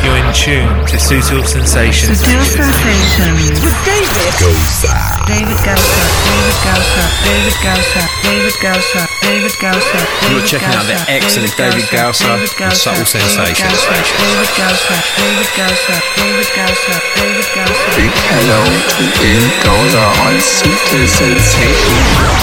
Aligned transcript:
You're 0.00 0.16
in 0.16 0.32
tune 0.32 0.72
to 0.88 0.96
Subtle 0.96 1.44
Sensations. 1.44 2.24
Subtle 2.24 2.40
Sensations. 2.40 3.60
With 3.60 3.76
David 3.84 4.32
Gausa. 4.40 4.96
David 5.28 5.60
Gausa. 5.60 6.04
David 6.24 6.56
Gausa. 6.64 7.04
David 7.20 7.56
Gausa. 7.60 8.00
David 8.24 8.56
Gausa. 8.64 9.02
David 9.20 9.54
Gausa. 9.60 10.00
You're 10.32 10.46
checking 10.48 10.72
out 10.72 10.88
the 10.88 10.96
excellent 11.04 11.52
David 11.52 11.84
Gausa 11.92 12.32
and 12.32 12.72
Subtle 12.72 13.04
Sensations. 13.04 13.80
David 13.84 14.48
Gausa. 14.56 14.96
David 15.20 15.50
Gausa. 15.52 15.94
David 16.16 16.48
Gausa. 16.56 16.94
David 17.20 17.48
Gausa. 17.52 17.88
Big 18.00 18.14
hello 18.32 18.60
to 18.64 19.04
David 19.20 19.52
Gausa 19.60 20.04
on 20.24 20.40
Subtle 20.40 21.04
Sensations. 21.12 22.40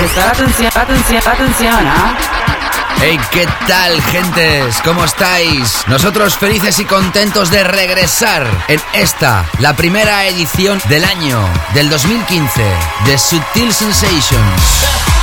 Prestar 0.00 0.32
atención, 0.32 0.72
atención, 0.74 1.22
atención, 1.28 1.82
¿ah? 1.84 2.69
Hey, 3.02 3.18
¿qué 3.32 3.46
tal, 3.66 4.02
gentes? 4.02 4.78
¿Cómo 4.84 5.04
estáis? 5.04 5.84
Nosotros 5.86 6.36
felices 6.36 6.78
y 6.80 6.84
contentos 6.84 7.50
de 7.50 7.64
regresar 7.64 8.46
en 8.68 8.78
esta, 8.92 9.48
la 9.58 9.74
primera 9.74 10.26
edición 10.26 10.78
del 10.90 11.06
año, 11.06 11.42
del 11.72 11.88
2015, 11.88 12.62
de 13.06 13.18
Sutil 13.18 13.72
Sensations. 13.72 15.19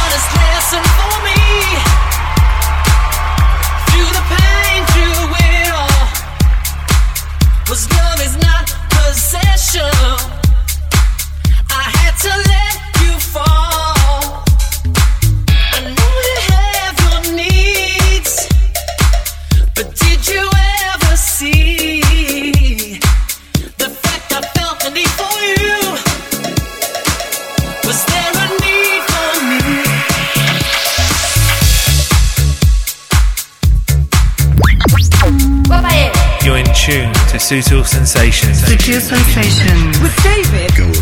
Tune 37.47 37.61
to 37.61 37.69
Subtle 37.69 37.85
Sensations. 37.85 38.59
Subtle 38.59 38.99
Sensations. 38.99 39.99
With 40.01 40.13
David 40.21 40.75
And 40.75 40.93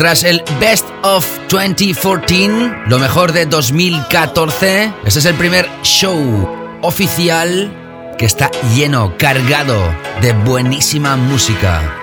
Tras 0.00 0.24
el 0.24 0.42
Best 0.58 0.86
of 1.02 1.26
2014, 1.50 2.86
lo 2.86 2.98
mejor 2.98 3.34
de 3.34 3.44
2014, 3.44 4.94
este 5.04 5.18
es 5.18 5.26
el 5.26 5.34
primer 5.34 5.68
show 5.82 6.78
oficial 6.80 8.14
que 8.16 8.24
está 8.24 8.50
lleno, 8.74 9.18
cargado 9.18 9.76
de 10.22 10.32
buenísima 10.32 11.16
música. 11.16 11.99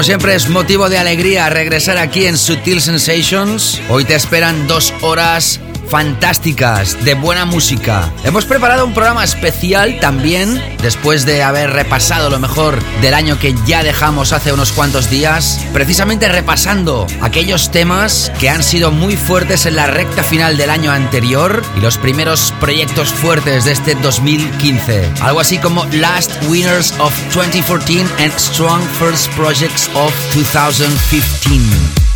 Como 0.00 0.06
siempre 0.06 0.34
es 0.34 0.48
motivo 0.48 0.88
de 0.88 0.96
alegría 0.96 1.50
regresar 1.50 1.98
aquí 1.98 2.24
en 2.24 2.38
Sutil 2.38 2.80
Sensations. 2.80 3.82
Hoy 3.90 4.06
te 4.06 4.14
esperan 4.14 4.66
dos 4.66 4.94
horas 5.02 5.60
fantásticas, 5.90 7.04
de 7.04 7.14
buena 7.14 7.44
música. 7.44 8.10
Hemos 8.22 8.44
preparado 8.44 8.86
un 8.86 8.94
programa 8.94 9.24
especial 9.24 9.98
también, 10.00 10.62
después 10.80 11.26
de 11.26 11.42
haber 11.42 11.70
repasado 11.70 12.30
lo 12.30 12.38
mejor 12.38 12.80
del 13.00 13.14
año 13.14 13.38
que 13.38 13.54
ya 13.66 13.82
dejamos 13.82 14.32
hace 14.32 14.52
unos 14.52 14.70
cuantos 14.72 15.10
días, 15.10 15.60
precisamente 15.72 16.28
repasando 16.28 17.08
aquellos 17.20 17.70
temas 17.72 18.30
que 18.38 18.48
han 18.48 18.62
sido 18.62 18.92
muy 18.92 19.16
fuertes 19.16 19.66
en 19.66 19.76
la 19.76 19.88
recta 19.88 20.22
final 20.22 20.56
del 20.56 20.70
año 20.70 20.92
anterior 20.92 21.62
y 21.76 21.80
los 21.80 21.98
primeros 21.98 22.54
proyectos 22.60 23.12
fuertes 23.12 23.64
de 23.64 23.72
este 23.72 23.96
2015. 23.96 25.10
Algo 25.20 25.40
así 25.40 25.58
como 25.58 25.84
Last 25.86 26.30
Winners 26.48 26.94
of 27.00 27.12
2014 27.34 28.02
and 28.18 28.32
Strong 28.38 28.82
First 28.98 29.28
Projects 29.32 29.90
of 29.94 30.14
2015. 30.34 32.09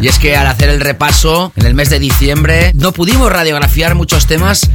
Y 0.00 0.08
es 0.08 0.18
que 0.18 0.36
al 0.36 0.46
hacer 0.46 0.68
el 0.68 0.80
repaso 0.80 1.52
en 1.56 1.66
el 1.66 1.74
mes 1.74 1.90
de 1.90 1.98
diciembre 1.98 2.72
no 2.74 2.92
pudimos 2.92 3.32
radiografiar 3.32 3.94
muchos 3.94 4.26
temas 4.26 4.68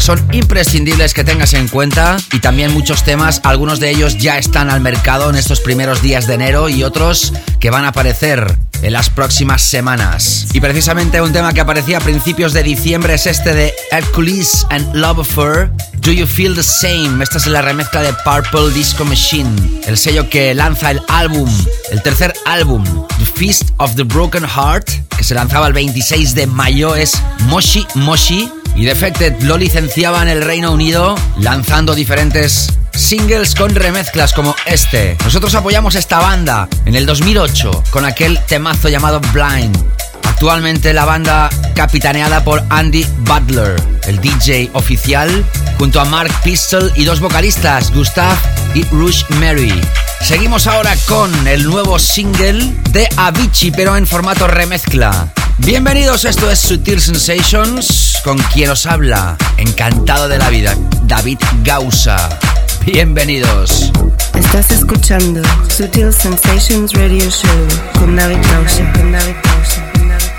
son 0.00 0.24
imprescindibles 0.32 1.14
que 1.14 1.24
tengas 1.24 1.54
en 1.54 1.68
cuenta 1.68 2.16
y 2.32 2.40
también 2.40 2.72
muchos 2.72 3.04
temas, 3.04 3.40
algunos 3.44 3.80
de 3.80 3.90
ellos 3.90 4.18
ya 4.18 4.38
están 4.38 4.70
al 4.70 4.80
mercado 4.80 5.30
en 5.30 5.36
estos 5.36 5.60
primeros 5.60 6.02
días 6.02 6.26
de 6.26 6.34
enero 6.34 6.68
y 6.68 6.84
otros 6.84 7.32
que 7.60 7.70
van 7.70 7.84
a 7.84 7.88
aparecer 7.88 8.58
en 8.82 8.92
las 8.92 9.10
próximas 9.10 9.62
semanas. 9.62 10.46
Y 10.52 10.60
precisamente 10.60 11.20
un 11.20 11.32
tema 11.32 11.52
que 11.52 11.60
aparecía 11.60 11.98
a 11.98 12.00
principios 12.00 12.52
de 12.52 12.62
diciembre 12.62 13.14
es 13.14 13.26
este 13.26 13.54
de 13.54 13.74
Hercules 13.90 14.66
and 14.70 14.94
Love 14.94 15.20
Affair. 15.20 15.70
Do 16.00 16.12
You 16.12 16.26
Feel 16.26 16.54
the 16.54 16.62
Same? 16.62 17.22
Esta 17.22 17.38
es 17.38 17.46
la 17.46 17.62
remezcla 17.62 18.02
de 18.02 18.12
Purple 18.24 18.74
Disco 18.74 19.04
Machine, 19.04 19.80
el 19.86 19.96
sello 19.96 20.28
que 20.28 20.54
lanza 20.54 20.90
el 20.90 21.00
álbum, 21.08 21.50
el 21.90 22.02
tercer 22.02 22.34
álbum, 22.44 22.84
The 23.18 23.24
Feast 23.24 23.70
of 23.78 23.94
the 23.94 24.02
Broken 24.02 24.44
Heart, 24.44 24.90
que 25.16 25.24
se 25.24 25.34
lanzaba 25.34 25.66
el 25.66 25.72
26 25.72 26.34
de 26.34 26.46
mayo, 26.46 26.94
es 26.94 27.14
Moshi 27.46 27.86
Moshi. 27.94 28.63
Y 28.74 28.84
Defected 28.84 29.42
lo 29.42 29.56
licenciaba 29.56 30.22
en 30.22 30.28
el 30.28 30.42
Reino 30.42 30.72
Unido, 30.72 31.14
lanzando 31.38 31.94
diferentes 31.94 32.72
singles 32.92 33.54
con 33.54 33.74
remezclas 33.74 34.32
como 34.32 34.54
este. 34.66 35.16
Nosotros 35.24 35.54
apoyamos 35.54 35.94
esta 35.94 36.18
banda 36.18 36.68
en 36.84 36.94
el 36.94 37.06
2008 37.06 37.84
con 37.90 38.04
aquel 38.04 38.38
temazo 38.46 38.88
llamado 38.88 39.20
Blind. 39.32 39.76
Actualmente 40.24 40.92
la 40.92 41.04
banda 41.04 41.50
capitaneada 41.74 42.42
por 42.42 42.62
Andy 42.70 43.06
Butler, 43.20 43.76
el 44.04 44.20
DJ 44.20 44.70
oficial, 44.72 45.44
junto 45.78 46.00
a 46.00 46.04
Mark 46.04 46.32
Pistol 46.42 46.92
y 46.96 47.04
dos 47.04 47.20
vocalistas, 47.20 47.92
Gustav 47.92 48.36
y 48.74 48.84
Rush 48.84 49.24
Mary. 49.40 49.80
Seguimos 50.20 50.66
ahora 50.66 50.96
con 51.06 51.46
el 51.46 51.64
nuevo 51.64 51.98
single 51.98 52.72
de 52.90 53.08
Avicii, 53.16 53.70
pero 53.70 53.96
en 53.96 54.06
formato 54.06 54.46
remezcla. 54.46 55.32
Bienvenidos, 55.58 56.24
esto 56.24 56.50
es 56.50 56.58
Sutil 56.58 57.00
Sensations, 57.00 58.20
con 58.24 58.36
quien 58.52 58.70
os 58.70 58.86
habla, 58.86 59.36
encantado 59.56 60.28
de 60.28 60.38
la 60.38 60.50
vida, 60.50 60.76
David 61.04 61.38
Gausa. 61.62 62.38
Bienvenidos. 62.84 63.92
Estás 64.34 64.72
escuchando 64.72 65.42
Sutil 65.68 66.12
Sensations 66.12 66.92
Radio 66.92 67.30
Show 67.30 67.68
con 68.00 68.16
David 68.16 68.38
Gausa. 68.50 70.33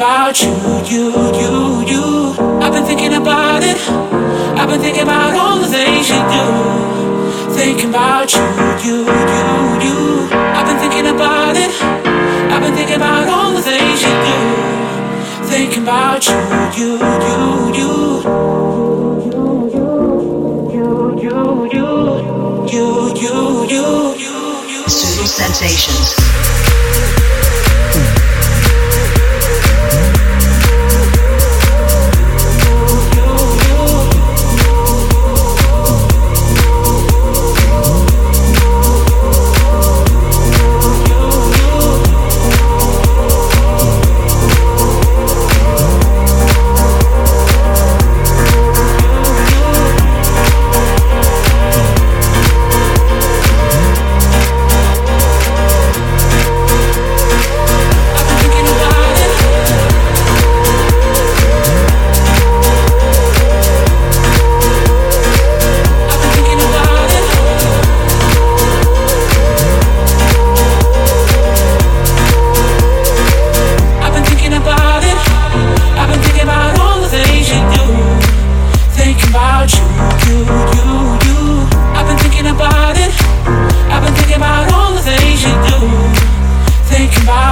You, 0.00 0.40
you, 0.40 1.10
you, 1.12 1.29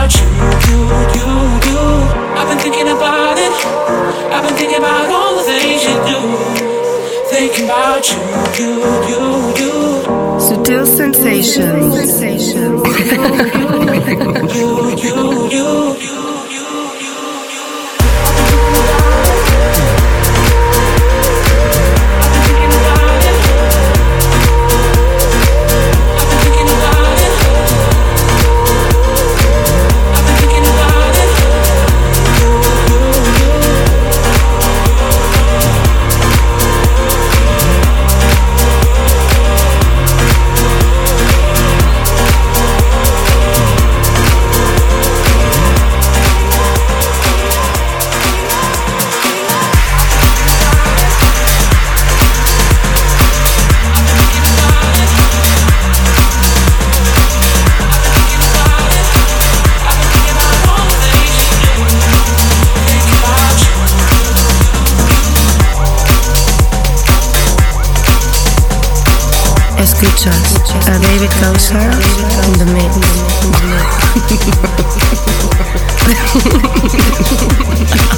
about 0.09 0.17
you, 0.17 0.29
you, 0.69 0.79
you, 1.17 1.29
you. 1.69 1.85
I've 2.37 2.49
been 2.49 2.59
thinking 2.59 2.88
about 2.88 3.37
it. 3.38 3.53
I've 4.33 4.45
been 4.47 4.57
thinking 4.57 4.79
about 4.79 5.11
all 5.11 5.37
the 5.37 5.43
things 5.45 5.85
you 5.85 5.95
do. 6.07 6.21
Thinking 7.29 7.65
about 7.67 8.09
you, 8.09 8.21
you, 8.59 8.71
you, 9.09 9.23
you. 9.59 9.75
Sutil 10.41 10.87
sensations. 10.87 11.95
You, 14.59 14.97
you, 14.97 15.49
you, 15.50 15.97
you. 16.00 16.28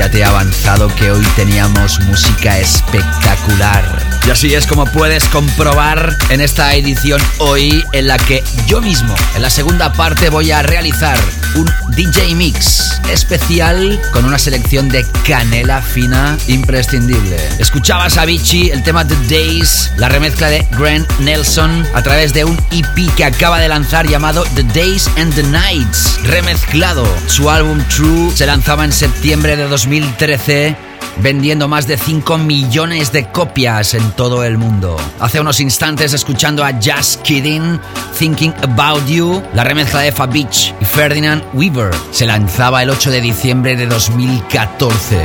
Ya 0.00 0.10
te 0.10 0.20
he 0.20 0.24
avanzado 0.24 0.88
que 0.94 1.10
hoy 1.10 1.22
teníamos 1.36 2.00
música 2.00 2.58
espectacular. 2.58 3.84
Y 4.26 4.30
así 4.30 4.54
es 4.54 4.66
como 4.66 4.86
puedes 4.86 5.28
comprobar 5.28 6.16
en 6.30 6.40
esta 6.40 6.74
edición 6.74 7.20
hoy 7.36 7.84
en 7.92 8.06
la 8.06 8.16
que 8.16 8.42
yo 8.66 8.80
mismo, 8.80 9.14
en 9.34 9.42
la 9.42 9.50
segunda 9.50 9.92
parte, 9.92 10.30
voy 10.30 10.52
a 10.52 10.62
realizar 10.62 11.18
un 11.54 11.70
DJ 12.00 12.34
Mix 12.34 12.98
especial 13.12 14.00
con 14.14 14.24
una 14.24 14.38
selección 14.38 14.88
de 14.88 15.04
canela 15.26 15.82
fina 15.82 16.38
imprescindible. 16.48 17.36
Escuchabas 17.58 18.16
a 18.16 18.24
el 18.24 18.82
tema 18.82 19.06
The 19.06 19.16
Days, 19.28 19.92
la 19.98 20.08
remezcla 20.08 20.48
de 20.48 20.66
Grant 20.78 21.06
Nelson 21.18 21.86
a 21.92 22.02
través 22.02 22.32
de 22.32 22.46
un 22.46 22.56
EP 22.70 23.14
que 23.16 23.24
acaba 23.26 23.58
de 23.58 23.68
lanzar 23.68 24.08
llamado 24.08 24.44
The 24.54 24.62
Days 24.62 25.10
and 25.18 25.34
the 25.34 25.42
Nights, 25.42 26.18
remezclado. 26.24 27.06
Su 27.26 27.50
álbum 27.50 27.82
True 27.94 28.30
se 28.34 28.46
lanzaba 28.46 28.86
en 28.86 28.92
septiembre 28.92 29.56
de 29.56 29.68
2013 29.68 30.90
vendiendo 31.18 31.68
más 31.68 31.86
de 31.86 31.96
5 31.98 32.38
millones 32.38 33.12
de 33.12 33.26
copias 33.26 33.94
en 33.94 34.10
todo 34.12 34.44
el 34.44 34.58
mundo. 34.58 34.96
Hace 35.18 35.40
unos 35.40 35.60
instantes 35.60 36.12
escuchando 36.12 36.64
a 36.64 36.72
Just 36.72 37.22
Kidding, 37.22 37.80
Thinking 38.20 38.52
About 38.62 39.08
You, 39.08 39.42
la 39.54 39.64
remezcla 39.64 40.00
de 40.00 40.12
Fabich 40.12 40.74
y 40.78 40.84
Ferdinand 40.84 41.42
Weaver. 41.54 41.90
Se 42.10 42.26
lanzaba 42.26 42.82
el 42.82 42.90
8 42.90 43.10
de 43.10 43.22
diciembre 43.22 43.76
de 43.76 43.86
2014. 43.86 45.16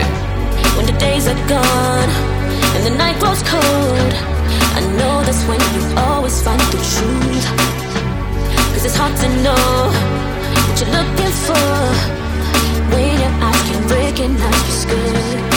When 0.78 0.86
the 0.86 0.94
days 0.94 1.28
are 1.28 1.36
gone 1.50 2.10
and 2.74 2.86
the 2.86 2.92
night 2.92 3.20
grows 3.20 3.44
cold, 3.44 4.14
I 4.78 4.82
know 4.96 5.22
that's 5.26 5.44
when 5.46 5.60
you 5.60 5.98
always 6.08 6.42
find 6.42 6.58
the 6.72 6.78
truth. 6.78 7.46
Cause 8.74 8.86
it's 8.86 8.96
hard 8.96 9.14
to 9.18 9.28
know 9.44 9.92
what 10.66 10.80
you're 10.80 10.96
looking 10.96 11.34
for 11.44 11.68
when 12.96 13.20
your 13.20 13.34
eyes 13.44 13.62
can 13.70 13.88
recognize 13.90 14.64
what's 14.64 14.86
good. 14.86 15.55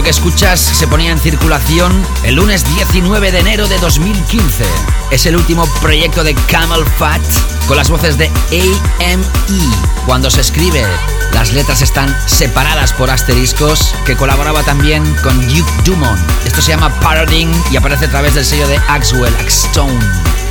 Esto 0.00 0.04
que 0.06 0.10
escuchas 0.28 0.60
se 0.60 0.88
ponía 0.88 1.12
en 1.12 1.18
circulación 1.18 1.92
el 2.22 2.36
lunes 2.36 2.64
19 2.74 3.32
de 3.32 3.38
enero 3.40 3.68
de 3.68 3.76
2015. 3.80 4.64
Es 5.10 5.26
el 5.26 5.36
último 5.36 5.66
proyecto 5.82 6.24
de 6.24 6.34
Camel 6.34 6.86
Fat 6.96 7.20
con 7.68 7.76
las 7.76 7.90
voces 7.90 8.16
de 8.16 8.30
AME. 8.50 9.22
Cuando 10.06 10.30
se 10.30 10.40
escribe, 10.40 10.82
las 11.34 11.52
letras 11.52 11.82
están 11.82 12.16
separadas 12.26 12.94
por 12.94 13.10
asteriscos, 13.10 13.94
que 14.06 14.16
colaboraba 14.16 14.62
también 14.62 15.04
con 15.22 15.38
Duke 15.48 15.70
Dumont. 15.84 16.18
Esto 16.46 16.62
se 16.62 16.70
llama 16.70 16.88
Parodying 17.00 17.52
y 17.70 17.76
aparece 17.76 18.06
a 18.06 18.10
través 18.10 18.34
del 18.34 18.46
sello 18.46 18.66
de 18.68 18.78
Axwell 18.88 19.34
Stone. 19.48 20.00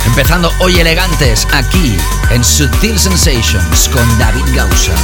Empezando 0.06 0.52
hoy 0.60 0.78
elegantes 0.78 1.48
aquí 1.52 1.96
en 2.30 2.44
Sutil 2.44 3.00
Sensations 3.00 3.88
con 3.88 4.18
David 4.20 4.44
Gausa. 4.54 4.94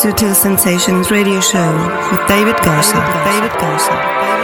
Sutil 0.00 0.34
Sensations 0.34 1.10
Radio 1.10 1.42
Show 1.42 1.72
with 2.10 2.26
David 2.26 2.56
Gausser. 2.64 3.04
David 3.22 3.50
Gausser. 3.60 4.39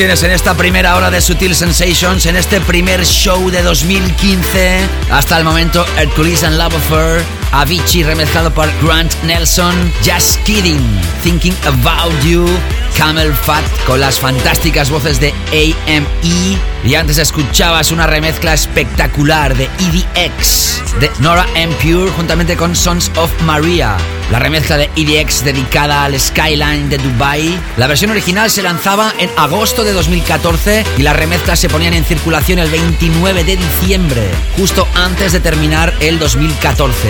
Tienes 0.00 0.22
en 0.22 0.30
esta 0.30 0.54
primera 0.54 0.96
hora 0.96 1.10
de 1.10 1.20
Sutil 1.20 1.54
Sensations, 1.54 2.24
en 2.24 2.34
este 2.34 2.58
primer 2.62 3.04
show 3.04 3.50
de 3.50 3.62
2015. 3.62 4.80
Hasta 5.10 5.36
el 5.36 5.44
momento, 5.44 5.84
Hercules 5.98 6.42
and 6.42 6.56
Love 6.56 6.74
Affair, 6.74 7.22
Avicii 7.52 8.02
remezclado 8.02 8.50
por 8.50 8.66
Grant 8.80 9.12
Nelson, 9.24 9.74
Just 10.02 10.42
Kidding, 10.44 10.80
Thinking 11.22 11.54
About 11.66 12.18
You, 12.24 12.46
Camel 12.96 13.32
Fat 13.32 13.64
con 13.86 14.00
las 14.00 14.18
fantásticas 14.18 14.90
voces 14.90 15.20
de 15.20 15.32
AME. 15.52 16.58
Y 16.84 16.94
antes 16.94 17.18
escuchabas 17.18 17.92
una 17.92 18.06
remezcla 18.06 18.54
espectacular 18.54 19.54
de 19.56 19.68
EDX, 19.78 20.82
de 20.98 21.10
Nora 21.18 21.46
M. 21.54 21.74
Pure, 21.76 22.10
juntamente 22.12 22.56
con 22.56 22.74
Sons 22.74 23.10
of 23.16 23.30
Maria. 23.42 23.96
La 24.30 24.38
remezcla 24.38 24.76
de 24.76 24.90
EDX 24.96 25.44
dedicada 25.44 26.04
al 26.04 26.18
Skyline 26.18 26.88
de 26.88 26.98
Dubai. 26.98 27.58
La 27.76 27.86
versión 27.86 28.10
original 28.10 28.50
se 28.50 28.62
lanzaba 28.62 29.12
en 29.18 29.30
agosto 29.36 29.84
de 29.84 29.92
2014 29.92 30.84
y 30.96 31.02
las 31.02 31.16
remezclas 31.16 31.58
se 31.58 31.68
ponían 31.68 31.94
en 31.94 32.04
circulación 32.04 32.58
el 32.58 32.70
29 32.70 33.44
de 33.44 33.56
diciembre, 33.56 34.30
justo 34.56 34.86
antes 34.94 35.32
de 35.32 35.40
terminar 35.40 35.92
el 36.00 36.18
2014. 36.18 37.08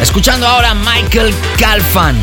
Escuchando 0.00 0.46
ahora 0.46 0.74
Michael 0.74 1.34
Calfan. 1.58 2.16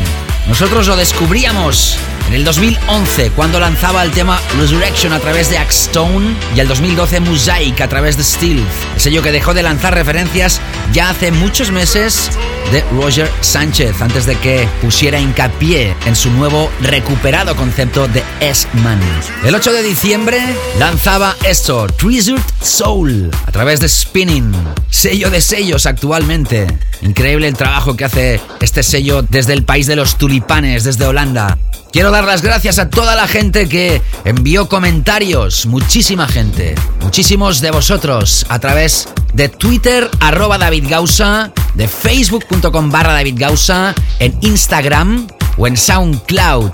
Nosotros 0.48 0.86
lo 0.88 0.96
descubríamos 0.96 1.96
en 2.30 2.36
el 2.36 2.44
2011 2.44 3.30
cuando 3.30 3.58
lanzaba 3.58 4.04
el 4.04 4.12
tema 4.12 4.40
Resurrection 4.56 5.12
a 5.12 5.18
través 5.18 5.50
de 5.50 5.58
Axstone 5.58 6.36
y 6.54 6.60
el 6.60 6.68
2012 6.68 7.18
Mosaic 7.18 7.80
a 7.80 7.88
través 7.88 8.16
de 8.16 8.22
Steel, 8.22 8.64
el 8.94 9.00
sello 9.00 9.20
que 9.20 9.32
dejó 9.32 9.52
de 9.52 9.64
lanzar 9.64 9.94
referencias 9.94 10.60
ya 10.92 11.10
hace 11.10 11.32
muchos 11.32 11.72
meses 11.72 12.30
de 12.70 12.84
Roger 12.92 13.28
Sánchez 13.40 14.00
antes 14.00 14.26
de 14.26 14.36
que 14.36 14.68
pusiera 14.80 15.18
hincapié 15.18 15.96
en 16.06 16.14
su 16.14 16.30
nuevo 16.30 16.70
recuperado 16.82 17.56
concepto 17.56 18.06
de 18.06 18.22
S-Man. 18.38 19.00
El 19.44 19.56
8 19.56 19.72
de 19.72 19.82
diciembre 19.82 20.38
lanzaba 20.78 21.34
esto, 21.44 21.88
Treasured 21.88 22.42
Soul, 22.62 23.30
a 23.44 23.50
través 23.50 23.80
de 23.80 23.88
Spinning, 23.88 24.54
sello 24.88 25.30
de 25.30 25.40
sellos 25.40 25.86
actualmente. 25.86 26.68
Increíble 27.02 27.48
el 27.48 27.56
trabajo 27.56 27.96
que 27.96 28.04
hace 28.04 28.40
este 28.60 28.84
sello 28.84 29.22
desde 29.22 29.52
el 29.52 29.64
país 29.64 29.88
de 29.88 29.96
los 29.96 30.16
tulipanes, 30.16 30.84
desde 30.84 31.06
Holanda. 31.06 31.58
Quiero 31.92 32.12
dar 32.12 32.24
las 32.24 32.42
gracias 32.42 32.78
a 32.78 32.88
toda 32.88 33.16
la 33.16 33.26
gente 33.26 33.68
que 33.68 34.00
envió 34.24 34.68
comentarios, 34.68 35.66
muchísima 35.66 36.28
gente, 36.28 36.76
muchísimos 37.00 37.60
de 37.60 37.72
vosotros 37.72 38.46
a 38.48 38.60
través 38.60 39.08
de 39.34 39.48
Twitter 39.48 40.08
arroba 40.20 40.56
David 40.56 40.86
Gausa, 40.88 41.52
de 41.74 41.88
facebook.com 41.88 42.90
barra 42.92 43.12
David 43.12 43.34
Gausa, 43.38 43.92
en 44.20 44.38
Instagram 44.40 45.26
o 45.56 45.66
en 45.66 45.76
SoundCloud 45.76 46.70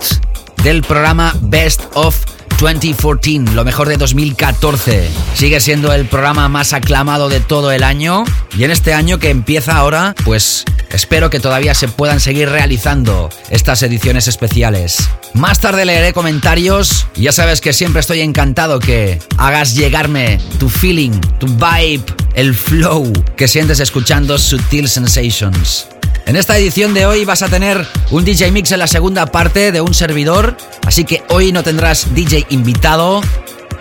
del 0.62 0.82
programa 0.82 1.34
Best 1.40 1.80
of 1.94 2.35
2014, 2.58 3.54
lo 3.54 3.64
mejor 3.64 3.88
de 3.88 3.96
2014. 3.96 5.08
Sigue 5.34 5.60
siendo 5.60 5.92
el 5.92 6.06
programa 6.06 6.48
más 6.48 6.72
aclamado 6.72 7.28
de 7.28 7.40
todo 7.40 7.70
el 7.70 7.82
año 7.82 8.24
y 8.56 8.64
en 8.64 8.70
este 8.70 8.94
año 8.94 9.18
que 9.18 9.30
empieza 9.30 9.76
ahora, 9.76 10.14
pues 10.24 10.64
espero 10.90 11.28
que 11.28 11.38
todavía 11.38 11.74
se 11.74 11.88
puedan 11.88 12.18
seguir 12.18 12.48
realizando 12.48 13.28
estas 13.50 13.82
ediciones 13.82 14.26
especiales. 14.26 14.96
Más 15.34 15.60
tarde 15.60 15.84
leeré 15.84 16.14
comentarios 16.14 17.06
y 17.14 17.22
ya 17.22 17.32
sabes 17.32 17.60
que 17.60 17.74
siempre 17.74 18.00
estoy 18.00 18.20
encantado 18.20 18.78
que 18.78 19.20
hagas 19.36 19.74
llegarme 19.74 20.40
tu 20.58 20.70
feeling, 20.70 21.20
tu 21.38 21.46
vibe, 21.46 22.04
el 22.34 22.54
flow 22.54 23.12
que 23.36 23.48
sientes 23.48 23.80
escuchando 23.80 24.38
Sutil 24.38 24.88
Sensations. 24.88 25.88
En 26.26 26.34
esta 26.34 26.58
edición 26.58 26.92
de 26.92 27.06
hoy 27.06 27.24
vas 27.24 27.42
a 27.42 27.48
tener 27.48 27.86
un 28.10 28.24
DJ 28.24 28.50
Mix 28.50 28.72
en 28.72 28.80
la 28.80 28.88
segunda 28.88 29.26
parte 29.26 29.70
de 29.70 29.80
un 29.80 29.94
servidor, 29.94 30.56
así 30.84 31.04
que 31.04 31.22
hoy 31.28 31.52
no 31.52 31.62
tendrás 31.62 32.16
DJ 32.16 32.46
invitado, 32.50 33.20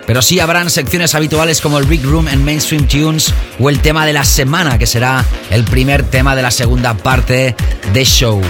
pero 0.06 0.22
sí 0.22 0.38
habrán 0.38 0.70
secciones 0.70 1.16
habituales 1.16 1.60
como 1.60 1.80
el 1.80 1.86
Big 1.86 2.04
Room 2.04 2.28
en 2.28 2.44
Mainstream 2.44 2.86
Tunes 2.86 3.34
o 3.58 3.68
el 3.68 3.80
tema 3.80 4.06
de 4.06 4.12
la 4.12 4.24
semana, 4.24 4.78
que 4.78 4.86
será 4.86 5.24
el 5.50 5.64
primer 5.64 6.04
tema 6.04 6.36
de 6.36 6.42
la 6.42 6.52
segunda 6.52 6.94
parte 6.94 7.56
de 7.92 8.04
show. 8.04 8.40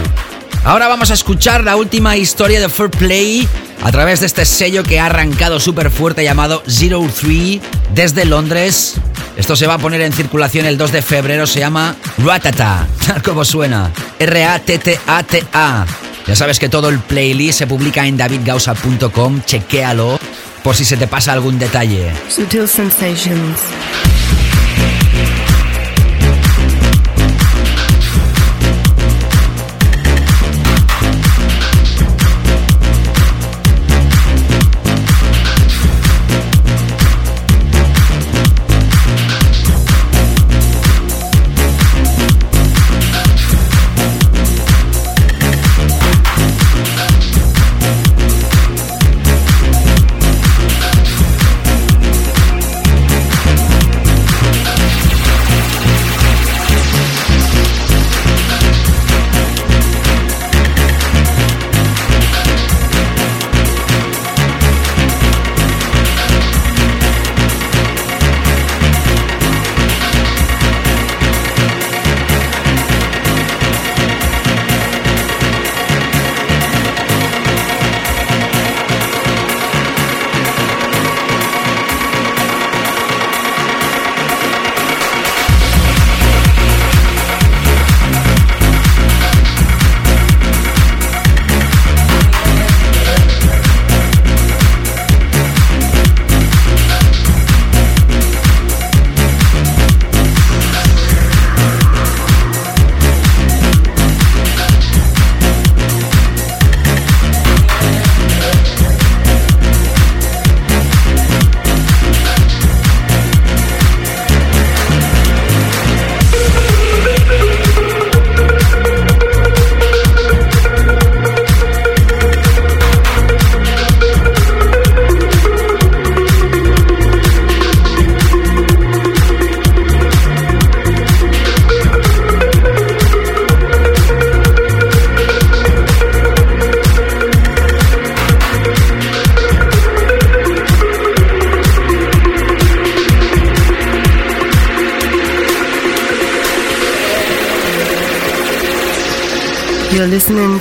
Ahora 0.65 0.89
vamos 0.89 1.11
a 1.11 1.15
escuchar 1.15 1.63
la 1.63 1.77
última 1.77 2.17
historia 2.17 2.61
de 2.61 2.69
Fair 2.69 2.91
Play 2.91 3.49
a 3.83 3.93
través 3.93 4.21
de 4.21 4.27
este 4.27 4.45
sello 4.45 4.83
que 4.83 4.99
ha 4.99 5.07
arrancado 5.07 5.61
súper 5.61 5.91
fuerte 5.91 6.25
llamado 6.25 6.63
Zero 6.69 7.07
Three 7.21 7.61
desde 7.95 8.25
Londres. 8.25 8.95
Esto 9.37 9.55
se 9.55 9.67
va 9.67 9.75
a 9.75 9.79
poner 9.79 10.01
en 10.01 10.13
circulación 10.13 10.67
el 10.67 10.79
2 10.79 10.93
de 10.93 11.03
febrero, 11.03 11.47
se 11.47 11.61
llama 11.61 11.95
Ratata, 12.19 12.87
tal 13.07 13.23
como 13.25 13.45
suena. 13.45 13.93
R-A-T-T-A-T-A. 14.19 15.87
Ya 16.27 16.35
sabes 16.35 16.59
que 16.59 16.69
todo 16.69 16.89
el 16.89 16.99
playlist 16.99 17.59
se 17.61 17.67
publica 17.67 18.07
en 18.07 18.17
davidgausa.com, 18.17 19.43
chequéalo 19.45 20.19
por 20.65 20.75
si 20.75 20.85
se 20.85 20.97
te 20.97 21.07
pasa 21.07 21.33
algún 21.33 21.61
detalle. 21.61 22.11
Sutil 22.29 22.67
Sensations. 22.67 23.61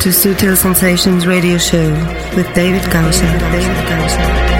To 0.05 0.11
Sutil 0.11 0.55
Sensations 0.55 1.25
Radio 1.25 1.57
Show 1.57 1.89
with 2.35 2.45
David 2.53 2.83
Gausa. 2.91 3.25
David 3.51 3.89
Gausa. 3.89 4.54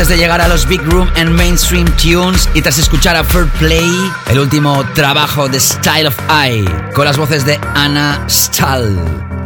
Antes 0.00 0.16
de 0.16 0.16
llegar 0.16 0.40
a 0.40 0.48
los 0.48 0.66
Big 0.66 0.80
Room 0.80 1.10
and 1.16 1.28
Mainstream 1.28 1.84
Tunes 1.96 2.48
y 2.54 2.62
tras 2.62 2.78
escuchar 2.78 3.16
a 3.16 3.22
Fair 3.22 3.44
Play, 3.58 4.10
el 4.30 4.38
último 4.38 4.82
trabajo 4.94 5.46
de 5.46 5.60
Style 5.60 6.06
of 6.06 6.16
Eye, 6.30 6.64
con 6.94 7.04
las 7.04 7.18
voces 7.18 7.44
de 7.44 7.60
Anna 7.74 8.24
Stahl, 8.26 8.96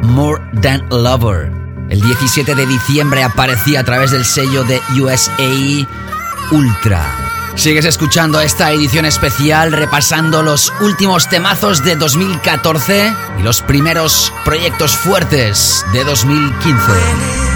More 0.03 0.41
Than 0.63 0.87
Lover. 0.91 1.51
El 1.91 2.01
17 2.01 2.55
de 2.55 2.67
diciembre 2.67 3.25
aparecía 3.25 3.81
a 3.81 3.85
través 3.85 4.13
del 4.13 4.25
sello 4.25 4.63
de 4.63 4.81
USA 5.01 5.89
Ultra. 6.53 7.05
Sigues 7.57 7.85
escuchando 7.85 8.41
esta 8.41 8.71
edición 8.71 9.07
especial 9.07 9.73
repasando 9.73 10.45
los 10.45 10.73
últimos 10.81 11.29
temazos 11.29 11.83
de 11.83 11.97
2014 11.97 13.13
y 13.41 13.43
los 13.43 13.61
primeros 13.61 14.33
proyectos 14.45 14.97
fuertes 14.97 15.85
de 15.93 16.05
2015. 16.05 17.54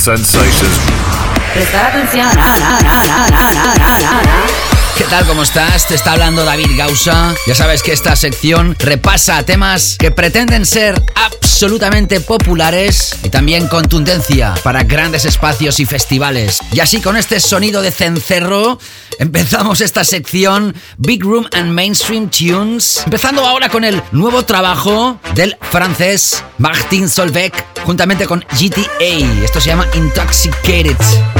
sensations. 0.00 0.80
Prestar 1.52 1.86
atención. 1.90 2.28
¿Qué 4.96 5.04
tal? 5.04 5.26
¿Cómo 5.26 5.42
estás? 5.42 5.86
Te 5.86 5.94
está 5.94 6.12
hablando 6.12 6.44
David 6.44 6.70
Gausa. 6.76 7.34
Ya 7.46 7.54
sabes 7.54 7.82
que 7.82 7.92
esta 7.92 8.16
sección 8.16 8.76
repasa 8.78 9.42
temas 9.44 9.96
que 9.98 10.10
pretenden 10.10 10.64
ser 10.64 11.02
absolutamente 11.14 12.20
populares 12.20 13.16
y 13.22 13.28
también 13.28 13.68
contundencia 13.68 14.54
para 14.62 14.84
grandes 14.84 15.26
espacios 15.26 15.80
y 15.80 15.86
festivales. 15.86 16.60
Y 16.72 16.80
así 16.80 17.00
con 17.00 17.16
este 17.16 17.40
sonido 17.40 17.82
de 17.82 17.90
cencerro 17.90 18.78
empezamos 19.18 19.82
esta 19.82 20.04
sección 20.04 20.74
Big 20.96 21.22
Room 21.22 21.46
and 21.52 21.72
Mainstream 21.72 22.30
Tunes. 22.30 23.02
Empezando 23.04 23.46
ahora 23.46 23.68
con 23.68 23.84
el 23.84 24.02
nuevo 24.12 24.44
trabajo 24.44 25.20
del 25.34 25.56
francés 25.70 26.42
Martin 26.58 27.08
Solveig 27.08 27.52
juntamente 27.84 28.26
con 28.26 28.40
GTA. 28.40 29.44
Esto 29.44 29.60
se 29.60 29.68
llama 29.68 29.86
Intoxicated. 29.94 31.39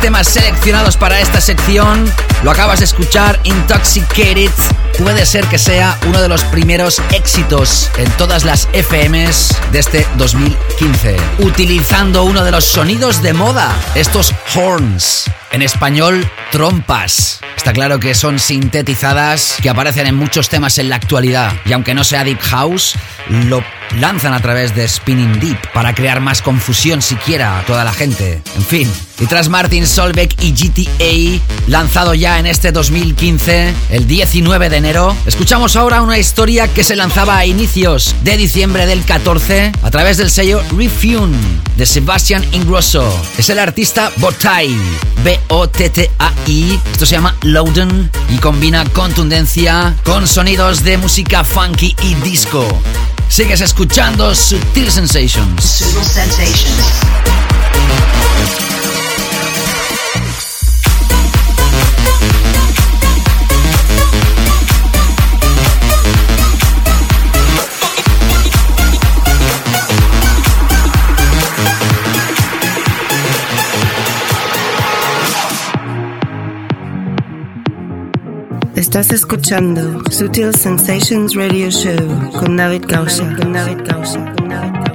Temas 0.00 0.28
seleccionados 0.28 0.96
para 0.96 1.20
esta 1.20 1.40
sección 1.40 2.10
lo 2.42 2.50
acabas 2.50 2.78
de 2.78 2.86
escuchar, 2.86 3.38
Intoxicated. 3.44 4.50
Puede 4.98 5.26
ser 5.26 5.44
que 5.46 5.58
sea 5.58 5.98
uno 6.06 6.22
de 6.22 6.28
los 6.28 6.42
primeros 6.44 7.00
éxitos 7.12 7.90
en 7.98 8.10
todas 8.12 8.44
las 8.44 8.66
FMs 8.72 9.54
de 9.72 9.78
este 9.78 10.06
2015, 10.16 11.16
utilizando 11.40 12.24
uno 12.24 12.42
de 12.42 12.50
los 12.50 12.64
sonidos 12.64 13.22
de 13.22 13.34
moda, 13.34 13.74
estos 13.94 14.34
horns. 14.54 15.30
En 15.52 15.60
español, 15.60 16.26
trompas. 16.50 17.40
Está 17.56 17.74
claro 17.74 18.00
que 18.00 18.14
son 18.14 18.38
sintetizadas 18.38 19.56
que 19.60 19.68
aparecen 19.68 20.06
en 20.06 20.14
muchos 20.14 20.48
temas 20.48 20.78
en 20.78 20.88
la 20.88 20.96
actualidad. 20.96 21.52
Y 21.66 21.74
aunque 21.74 21.94
no 21.94 22.04
sea 22.04 22.24
Deep 22.24 22.40
House, 22.40 22.94
lo 23.28 23.62
lanzan 23.98 24.32
a 24.32 24.40
través 24.40 24.74
de 24.74 24.88
Spinning 24.88 25.40
Deep 25.40 25.72
para 25.74 25.94
crear 25.94 26.20
más 26.20 26.40
confusión 26.40 27.02
siquiera 27.02 27.58
a 27.58 27.62
toda 27.66 27.84
la 27.84 27.92
gente. 27.92 28.40
En 28.56 28.64
fin. 28.64 29.09
Y 29.20 29.26
tras 29.26 29.50
Martin 29.50 29.86
Solveig 29.86 30.34
y 30.40 30.52
GTA, 30.52 31.42
lanzado 31.66 32.14
ya 32.14 32.38
en 32.38 32.46
este 32.46 32.72
2015, 32.72 33.74
el 33.90 34.06
19 34.06 34.70
de 34.70 34.76
enero, 34.78 35.14
escuchamos 35.26 35.76
ahora 35.76 36.00
una 36.00 36.18
historia 36.18 36.68
que 36.68 36.82
se 36.82 36.96
lanzaba 36.96 37.36
a 37.36 37.44
inicios 37.44 38.14
de 38.24 38.38
diciembre 38.38 38.86
del 38.86 39.04
14 39.04 39.72
a 39.82 39.90
través 39.90 40.16
del 40.16 40.30
sello 40.30 40.62
Refune 40.74 41.36
de 41.76 41.84
Sebastian 41.84 42.42
Ingrosso. 42.52 43.06
Es 43.36 43.50
el 43.50 43.58
artista 43.58 44.10
Botai, 44.16 44.74
B-O-T-T-A-I. 45.22 46.80
Esto 46.92 47.04
se 47.04 47.12
llama 47.12 47.36
Loudon 47.42 48.10
y 48.30 48.38
combina 48.38 48.84
contundencia 48.86 49.94
con 50.04 50.26
sonidos 50.26 50.82
de 50.82 50.96
música 50.96 51.44
funky 51.44 51.94
y 52.02 52.14
disco. 52.16 52.66
Sigues 53.28 53.60
escuchando 53.60 54.34
Sutil. 54.34 54.90
Sutil 54.90 54.90
Sensations. 54.90 55.84
Estás 78.90 79.12
escuchando 79.12 80.02
Sutil 80.10 80.52
Sensations 80.52 81.36
Radio 81.36 81.70
Show 81.70 82.32
con 82.32 82.56
David 82.56 82.86
Gausa. 82.88 83.36
Con 83.36 83.52
David 83.52 83.84
Gausa. 83.86 84.34
Con 84.34 84.48
David. 84.48 84.89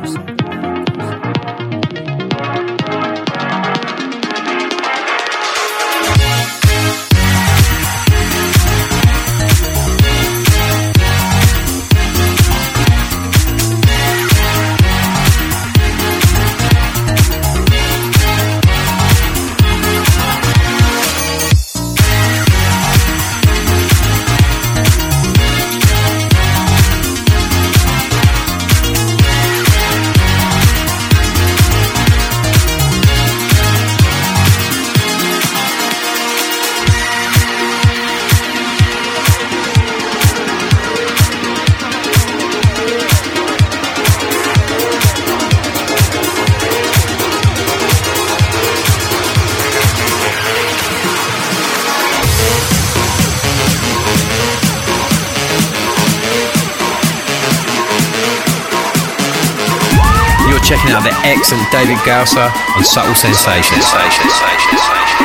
Out 61.56 61.72
the 61.72 61.72
excellent 61.72 61.72
David 61.72 61.98
Gausser 62.04 62.52
on 62.76 62.84
Subtle 62.84 63.16
Sensations. 63.16 63.86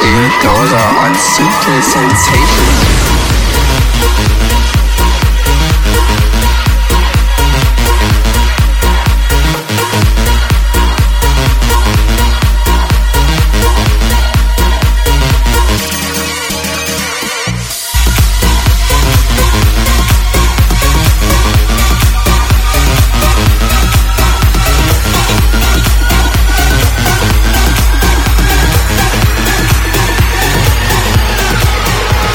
David 0.01 0.33
Gausa 0.43 0.79
on 1.03 1.15
Sutil 1.15 1.83
Sensations. 1.83 2.91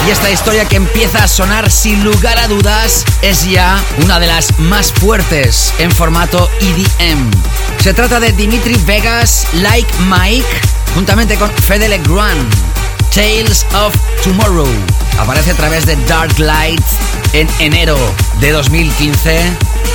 Y 0.05 0.11
esta 0.11 0.29
historia 0.29 0.65
que 0.65 0.75
empieza 0.75 1.23
a 1.23 1.27
sonar 1.27 1.71
sin 1.71 2.03
lugar 2.03 2.37
a 2.37 2.47
dudas 2.47 3.03
es 3.23 3.49
ya 3.49 3.83
una 4.03 4.19
de 4.19 4.27
las 4.27 4.59
más 4.59 4.91
fuertes 4.91 5.73
en 5.79 5.91
formato 5.91 6.47
EDM. 6.61 7.31
Se 7.79 7.91
trata 7.93 8.19
de 8.19 8.31
Dimitri 8.31 8.75
Vegas, 8.85 9.47
Like 9.53 9.91
Mike, 10.07 10.45
juntamente 10.93 11.37
con 11.37 11.49
Fede 11.49 11.89
Legrand. 11.89 12.53
Tales 13.15 13.65
of 13.73 13.95
Tomorrow. 14.23 14.67
Aparece 15.17 15.51
a 15.51 15.55
través 15.55 15.85
de 15.87 15.95
Dark 16.05 16.37
Light 16.37 16.83
en 17.33 17.47
enero 17.59 17.97
de 18.39 18.51
2015 18.51 19.41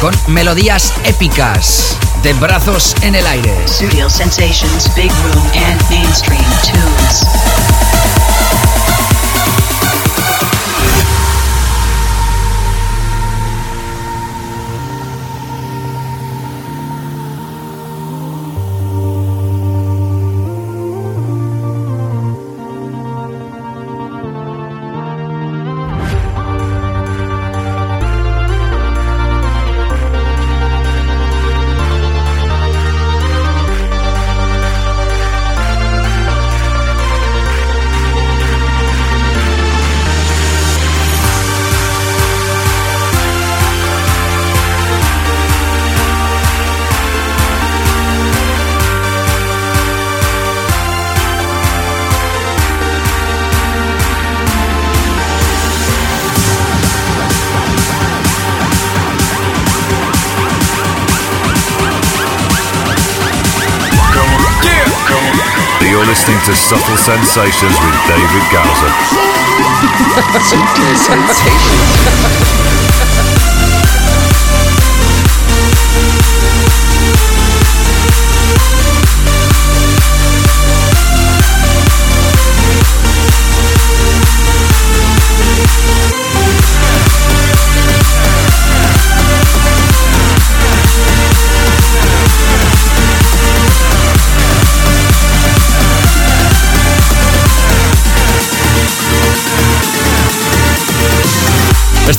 con 0.00 0.12
melodías 0.26 0.92
épicas 1.04 1.96
de 2.24 2.32
brazos 2.34 2.96
en 3.02 3.14
el 3.14 3.26
aire. 3.26 3.54
Sutil 3.68 4.10
Sensations, 4.10 4.92
Big 4.96 5.12
Room, 5.22 5.46
and 5.54 5.90
Mainstream 5.90 6.44
Tunes. 6.64 7.59
You're 66.00 66.08
listening 66.08 66.40
to 66.46 66.56
Subtle 66.56 66.96
Sensations 66.96 67.76
with 67.76 67.92
David 68.08 68.44
Gowser. 68.50 68.88
Sutil 70.48 70.96
Sensations. 70.96 72.99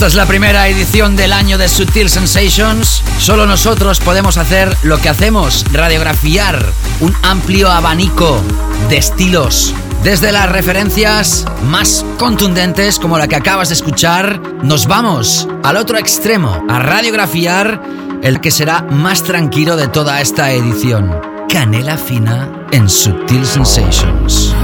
Esta 0.02 0.08
es 0.08 0.16
la 0.16 0.26
primera 0.26 0.68
edición 0.68 1.16
del 1.16 1.32
año 1.32 1.60
de 1.60 1.70
Sutil 1.70 2.10
Sensations. 2.10 3.04
Solo 3.20 3.46
nosotros 3.46 4.00
podemos 4.00 4.38
hacer 4.38 4.76
lo 4.82 5.00
que 5.00 5.10
hacemos, 5.10 5.64
radiografiar 5.72 6.66
un 7.02 7.16
amplio 7.22 7.70
abanico 7.70 8.42
de 8.90 8.98
estilos. 8.98 9.76
Desde 10.04 10.32
las 10.32 10.52
referencias 10.52 11.46
más 11.66 12.04
contundentes 12.18 12.98
como 12.98 13.20
la 13.20 13.28
que 13.28 13.36
acabas 13.36 13.70
de 13.70 13.76
escuchar, 13.76 14.42
nos 14.64 14.88
vamos 14.88 15.48
al 15.62 15.78
otro 15.78 16.00
extremo, 16.00 16.66
a 16.68 16.80
radiografiar 16.80 17.80
el 18.24 18.42
que 18.42 18.50
será 18.50 18.82
más 18.82 19.22
tranquilo 19.22 19.76
de 19.76 19.88
toda 19.88 20.20
esta 20.20 20.52
edición. 20.52 21.16
Canela 21.48 21.96
fina 21.96 22.50
en 22.72 22.90
Sutil 22.90 23.46
Sensations. 23.46 24.56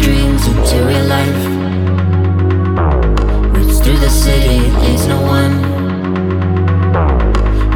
Dreams 0.00 0.46
into 0.46 0.76
real 0.84 1.06
life. 1.06 1.42
Roots 3.54 3.78
through 3.80 3.98
the 3.98 4.10
city, 4.10 4.58
there's 4.80 5.06
no 5.06 5.20
one. 5.22 5.54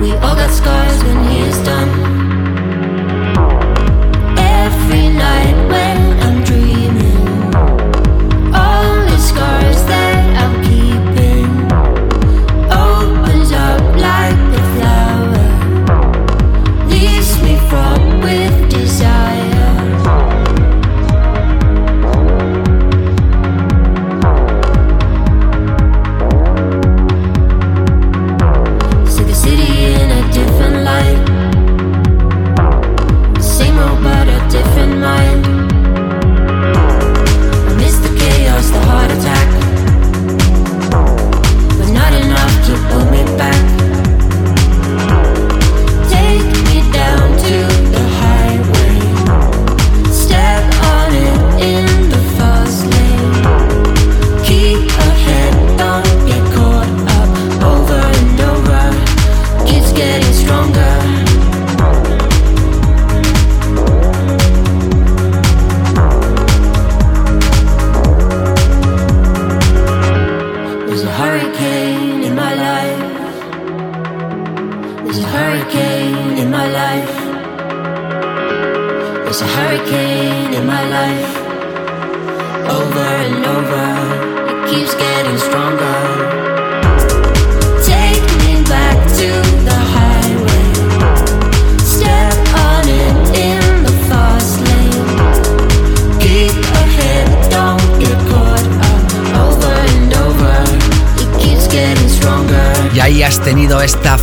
We 0.01 0.13
all 0.13 0.35
got 0.35 0.51
scars 0.51 1.03
when 1.05 1.29
he 1.29 1.41
is 1.41 1.59
done. 1.65 2.10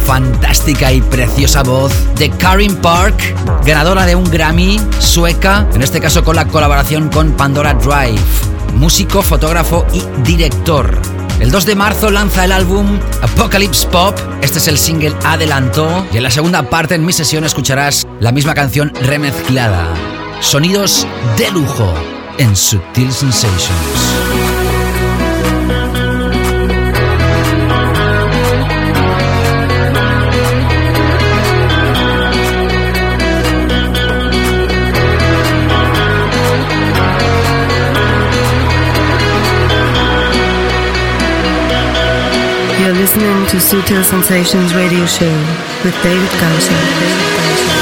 Fantástica 0.08 0.94
y 0.94 1.02
preciosa 1.02 1.64
voz 1.64 1.92
de 2.16 2.30
Karin 2.30 2.78
Park, 2.78 3.36
ganadora 3.66 4.06
de 4.06 4.16
un 4.16 4.24
Grammy 4.24 4.80
sueca, 5.00 5.68
en 5.74 5.84
este 5.84 6.00
caso 6.00 6.24
con 6.24 6.38
la 6.38 6.48
colaboración 6.48 7.10
con 7.10 7.34
Pandora 7.34 7.74
Drive, 7.74 8.22
músico, 8.74 9.22
fotógrafo 9.22 9.86
y 9.92 10.02
director. 10.24 10.98
El 11.42 11.52
2 11.52 11.66
de 11.66 11.76
marzo 11.76 12.10
lanza 12.10 12.46
el 12.46 12.54
álbum 12.54 12.98
Apocalypse 13.22 13.86
Pop, 13.88 14.18
este 14.42 14.60
es 14.60 14.70
el 14.70 14.78
single 14.78 15.14
adelanto 15.26 16.08
y 16.14 16.18
en 16.18 16.24
la 16.24 16.32
segunda 16.32 16.70
parte 16.70 16.96
en 16.96 17.06
mi 17.06 17.12
sesión 17.12 17.44
escucharás 17.44 18.08
la 18.22 18.32
misma 18.32 18.54
canción 18.54 18.94
remezclada. 19.02 19.94
Sonidos 20.40 21.06
de 21.38 21.52
lujo 21.52 21.94
en 22.38 22.56
Subtil 22.56 23.12
Sensations. 23.12 24.27
Listening 43.08 43.46
to 43.46 43.56
Sutil 43.56 44.04
Sensations 44.04 44.76
Radio 44.76 45.06
Show 45.06 45.32
with 45.86 45.96
David 46.04 46.30
Gausser. 46.42 47.77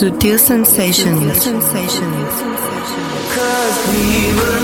Sutil 0.00 0.38
Sensations. 0.38 1.42
Sensations. 1.42 2.32
Cause 3.36 3.76
we 3.92 4.32
belong 4.32 4.59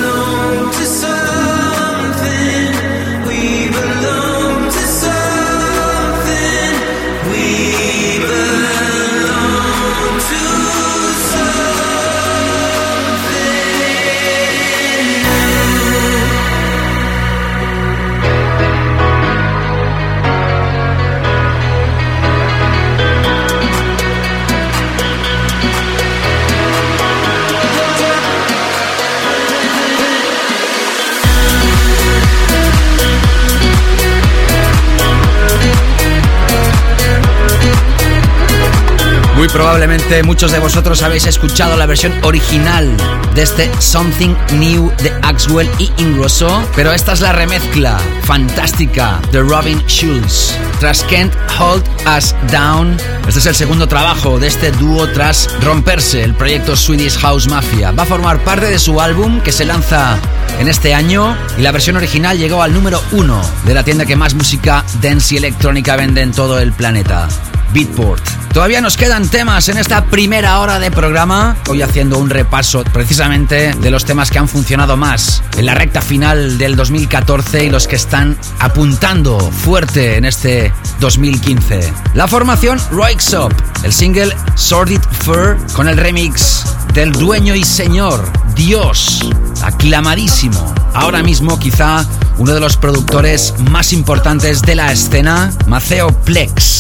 Muy 39.47 39.53
probablemente 39.53 40.25
muchos 40.25 40.51
de 40.51 40.59
vosotros 40.59 41.03
habéis 41.03 41.25
escuchado 41.25 41.77
la 41.77 41.87
versión 41.87 42.13
original 42.25 42.91
de 43.33 43.43
este 43.43 43.71
Something 43.81 44.35
New 44.55 44.93
de 45.01 45.13
Axwell 45.23 45.71
y 45.79 45.89
Ingrosso, 45.99 46.65
pero 46.75 46.93
esta 46.93 47.13
es 47.13 47.21
la 47.21 47.31
remezcla 47.31 47.97
fantástica 48.25 49.21
de 49.31 49.43
Robin 49.43 49.81
Schulz. 49.87 50.53
Tras 50.81 51.05
Can't 51.05 51.33
Hold 51.61 51.85
Us 52.09 52.35
Down, 52.51 52.97
este 53.29 53.39
es 53.39 53.47
el 53.47 53.55
segundo 53.55 53.87
trabajo 53.87 54.41
de 54.41 54.49
este 54.49 54.73
dúo 54.73 55.07
tras 55.13 55.49
romperse 55.63 56.25
el 56.25 56.35
proyecto 56.35 56.75
Swedish 56.75 57.17
House 57.19 57.47
Mafia. 57.47 57.93
Va 57.93 58.03
a 58.03 58.07
formar 58.07 58.43
parte 58.43 58.67
de 58.67 58.81
su 58.81 59.01
álbum 59.01 59.41
que 59.43 59.53
se 59.53 59.65
lanza 59.65 60.19
en 60.59 60.67
este 60.67 60.93
año 60.93 61.37
y 61.57 61.63
la 61.63 61.71
versión 61.71 61.95
original 61.95 62.37
llegó 62.37 62.65
al 62.65 62.75
número 62.75 63.01
uno 63.13 63.41
de 63.65 63.75
la 63.75 63.85
tienda 63.85 64.07
que 64.07 64.17
más 64.17 64.35
música 64.35 64.85
dance 65.01 65.37
y 65.37 65.39
electrónica 65.39 65.95
vende 65.95 66.23
en 66.23 66.33
todo 66.33 66.59
el 66.59 66.73
planeta. 66.73 67.29
Beatport. 67.73 68.46
Todavía 68.57 68.81
nos 68.81 68.97
quedan 68.97 69.29
temas 69.29 69.69
en 69.69 69.77
esta 69.77 70.07
primera 70.07 70.61
hora 70.61 70.79
de 70.79 70.91
programa. 70.91 71.59
Hoy 71.69 71.83
haciendo 71.83 72.17
un 72.17 72.31
repaso 72.31 72.85
precisamente 72.85 73.75
de 73.75 73.91
los 73.91 74.07
temas 74.07 74.31
que 74.31 74.39
han 74.39 74.49
funcionado 74.49 74.97
más 74.97 75.43
en 75.59 75.67
la 75.67 75.75
recta 75.75 76.01
final 76.01 76.57
del 76.57 76.75
2014 76.75 77.67
y 77.67 77.69
los 77.69 77.87
que 77.87 77.97
están 77.97 78.39
apuntando 78.59 79.39
fuerte 79.39 80.17
en 80.17 80.25
este 80.25 80.73
2015. 81.01 81.93
La 82.15 82.27
formación 82.27 82.81
Roixop, 82.91 83.53
el 83.85 83.93
single 83.93 84.35
Sordid 84.55 85.03
Fur 85.21 85.59
con 85.75 85.87
el 85.87 85.99
remix 85.99 86.65
del 86.95 87.13
dueño 87.13 87.55
y 87.55 87.63
señor 87.63 88.25
Dios, 88.55 89.21
aclamadísimo. 89.63 90.75
Ahora 90.95 91.23
mismo 91.23 91.59
quizá 91.59 92.07
uno 92.39 92.55
de 92.55 92.61
los 92.61 92.79
productores 92.79 93.53
más 93.71 93.93
importantes 93.93 94.63
de 94.63 94.77
la 94.77 94.93
escena, 94.93 95.53
Maceo 95.67 96.09
Plex 96.23 96.76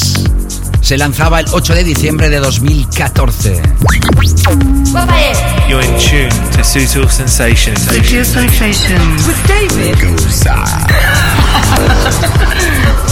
se 0.87 0.97
lanzaba 0.97 1.41
el 1.41 1.47
8 1.51 1.75
de 1.75 1.83
diciembre 1.83 2.29
de 2.29 2.37
2014. 2.37 3.61
You're 5.69 5.85
in 5.85 5.99
tune 5.99 6.31
to 6.53 6.63
Sutil 6.63 7.11
Sensations. 7.11 7.89
Sutil 7.89 8.25
Sensations 8.25 9.27
with 9.27 9.45
David 9.49 9.99
There 10.45 10.55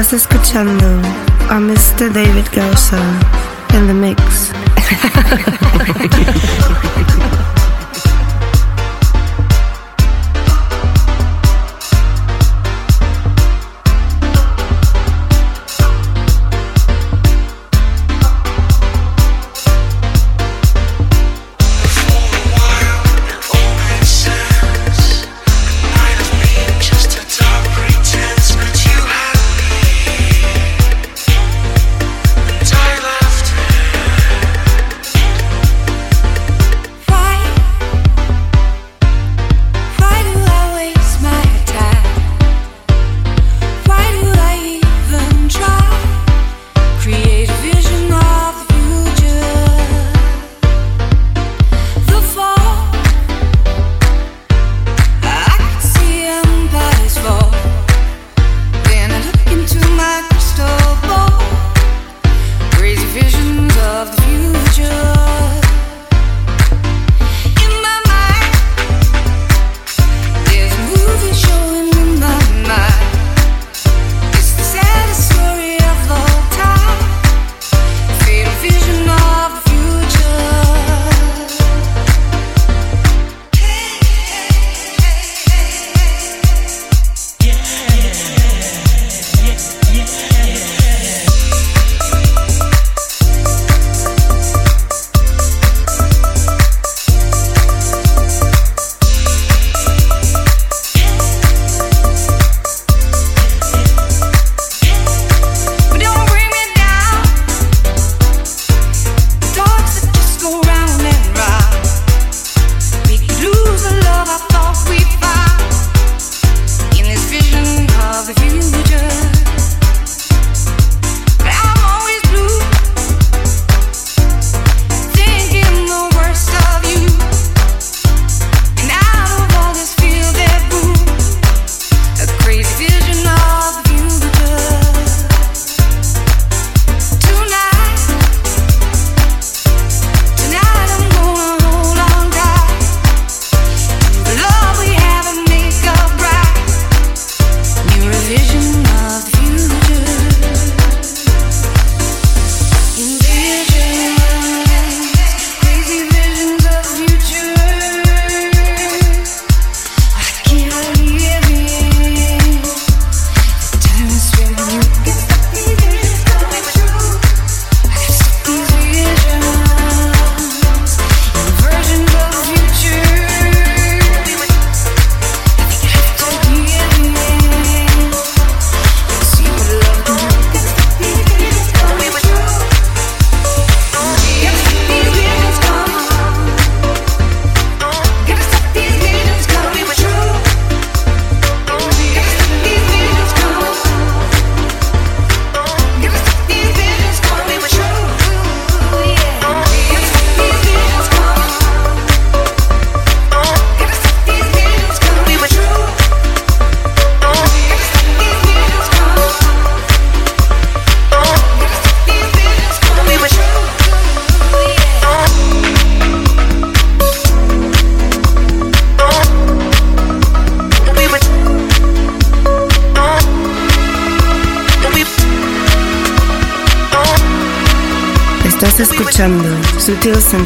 Estás 0.00 0.22
escuchando 0.22 1.09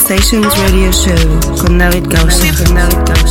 Sensations 0.07 0.55
Radio 0.59 0.93
Show 0.93 1.57
con 1.57 1.79
David 1.79 2.05
Gausa. 2.09 3.24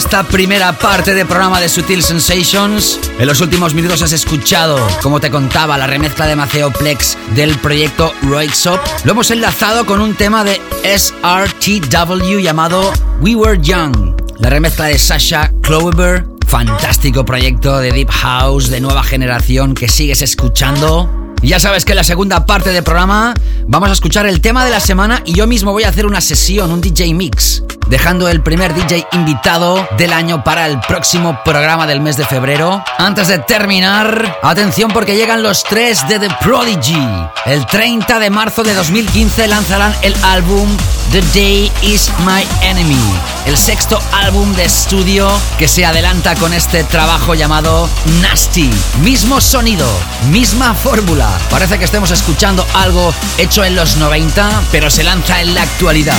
Esta 0.00 0.22
primera 0.22 0.72
parte 0.78 1.12
de 1.12 1.26
programa 1.26 1.60
de 1.60 1.68
Sutil 1.68 2.02
Sensations, 2.02 2.98
en 3.18 3.26
los 3.26 3.42
últimos 3.42 3.74
minutos 3.74 4.00
has 4.00 4.12
escuchado, 4.12 4.78
como 5.02 5.20
te 5.20 5.30
contaba, 5.30 5.76
la 5.76 5.86
remezcla 5.86 6.26
de 6.26 6.36
Maceo 6.36 6.72
Plex 6.72 7.18
del 7.34 7.58
proyecto 7.58 8.10
Up. 8.22 8.80
Lo 9.04 9.12
hemos 9.12 9.30
enlazado 9.30 9.84
con 9.84 10.00
un 10.00 10.14
tema 10.14 10.42
de 10.42 10.58
SRTW 10.84 12.38
llamado 12.38 12.90
We 13.20 13.34
Were 13.34 13.60
Young, 13.60 14.16
la 14.38 14.48
remezcla 14.48 14.86
de 14.86 14.98
Sasha 14.98 15.52
Clover. 15.60 16.24
Fantástico 16.46 17.26
proyecto 17.26 17.78
de 17.78 17.92
Deep 17.92 18.10
House 18.10 18.70
de 18.70 18.80
nueva 18.80 19.02
generación 19.02 19.74
que 19.74 19.86
sigues 19.86 20.22
escuchando. 20.22 21.10
Ya 21.42 21.58
sabes 21.58 21.84
que 21.84 21.92
en 21.92 21.96
la 21.96 22.04
segunda 22.04 22.46
parte 22.46 22.70
del 22.70 22.84
programa 22.84 23.34
vamos 23.66 23.90
a 23.90 23.92
escuchar 23.92 24.26
el 24.26 24.40
tema 24.40 24.64
de 24.64 24.70
la 24.70 24.80
semana 24.80 25.22
y 25.26 25.34
yo 25.34 25.46
mismo 25.46 25.72
voy 25.72 25.84
a 25.84 25.88
hacer 25.88 26.06
una 26.06 26.22
sesión, 26.22 26.70
un 26.70 26.80
DJ 26.80 27.14
mix, 27.14 27.62
dejando 27.90 28.28
el 28.28 28.40
primer 28.40 28.72
DJ 28.72 29.04
invitado 29.12 29.86
del 29.98 30.12
año 30.12 30.44
para 30.44 30.66
el 30.66 30.78
próximo 30.80 31.40
programa 31.44 31.88
del 31.88 32.00
mes 32.00 32.16
de 32.16 32.24
febrero. 32.24 32.82
Antes 32.98 33.26
de 33.26 33.40
terminar, 33.40 34.38
atención 34.42 34.92
porque 34.92 35.16
llegan 35.16 35.42
los 35.42 35.64
tres 35.64 36.06
de 36.08 36.20
The 36.20 36.28
Prodigy. 36.40 37.04
El 37.46 37.66
30 37.66 38.20
de 38.20 38.30
marzo 38.30 38.62
de 38.62 38.74
2015 38.74 39.48
lanzarán 39.48 39.92
el 40.02 40.14
álbum 40.22 40.68
The 41.10 41.20
Day 41.34 41.72
Is 41.82 42.12
My 42.24 42.46
Enemy, 42.62 43.02
el 43.46 43.56
sexto 43.56 44.00
álbum 44.12 44.54
de 44.54 44.66
estudio 44.66 45.28
que 45.58 45.66
se 45.66 45.84
adelanta 45.84 46.36
con 46.36 46.52
este 46.52 46.84
trabajo 46.84 47.34
llamado 47.34 47.88
Nasty. 48.22 48.70
Mismo 49.02 49.40
sonido, 49.40 49.88
misma 50.30 50.74
fórmula. 50.74 51.28
Parece 51.50 51.76
que 51.78 51.86
estemos 51.86 52.12
escuchando 52.12 52.64
algo 52.74 53.12
hecho 53.36 53.64
en 53.64 53.74
los 53.74 53.96
90, 53.96 54.62
pero 54.70 54.88
se 54.90 55.02
lanza 55.02 55.40
en 55.40 55.54
la 55.54 55.62
actualidad. 55.62 56.16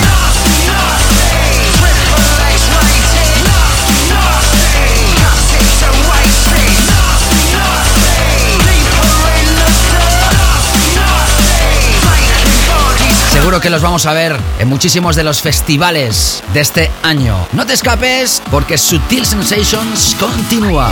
Seguro 13.41 13.59
que 13.59 13.72
los 13.72 13.82
vamos 13.82 14.05
a 14.05 14.14
ver 14.14 14.38
en 14.59 14.68
muchísimos 14.68 15.16
de 15.16 15.24
los 15.24 15.41
festivales 15.41 16.43
de 16.53 16.59
este 16.59 16.91
año. 17.01 17.47
No 17.53 17.66
te 17.66 17.74
escapes 17.74 18.41
porque 18.51 18.78
Sutil 18.78 19.26
Sensations 19.26 20.16
continúa. 20.20 20.91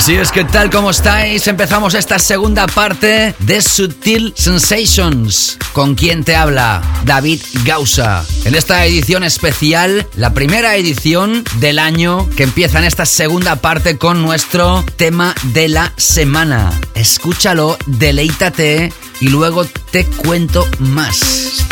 Así 0.00 0.14
es 0.14 0.32
que 0.32 0.44
tal 0.44 0.70
como 0.70 0.92
estáis, 0.92 1.46
empezamos 1.46 1.92
esta 1.92 2.18
segunda 2.18 2.66
parte 2.66 3.34
de 3.38 3.60
Sutil 3.60 4.32
Sensations. 4.34 5.58
¿Con 5.74 5.94
quién 5.94 6.24
te 6.24 6.34
habla? 6.34 6.80
David 7.04 7.42
Gausa. 7.66 8.24
En 8.46 8.54
esta 8.54 8.86
edición 8.86 9.24
especial, 9.24 10.08
la 10.16 10.32
primera 10.32 10.74
edición 10.76 11.44
del 11.56 11.78
año 11.78 12.30
que 12.34 12.44
empieza 12.44 12.78
en 12.78 12.84
esta 12.84 13.04
segunda 13.04 13.56
parte 13.56 13.98
con 13.98 14.22
nuestro 14.22 14.86
tema 14.96 15.34
de 15.52 15.68
la 15.68 15.92
semana. 15.98 16.72
Escúchalo, 16.94 17.76
deleítate 17.84 18.94
y 19.20 19.28
luego 19.28 19.66
te 19.66 20.06
cuento 20.06 20.66
más. 20.78 21.66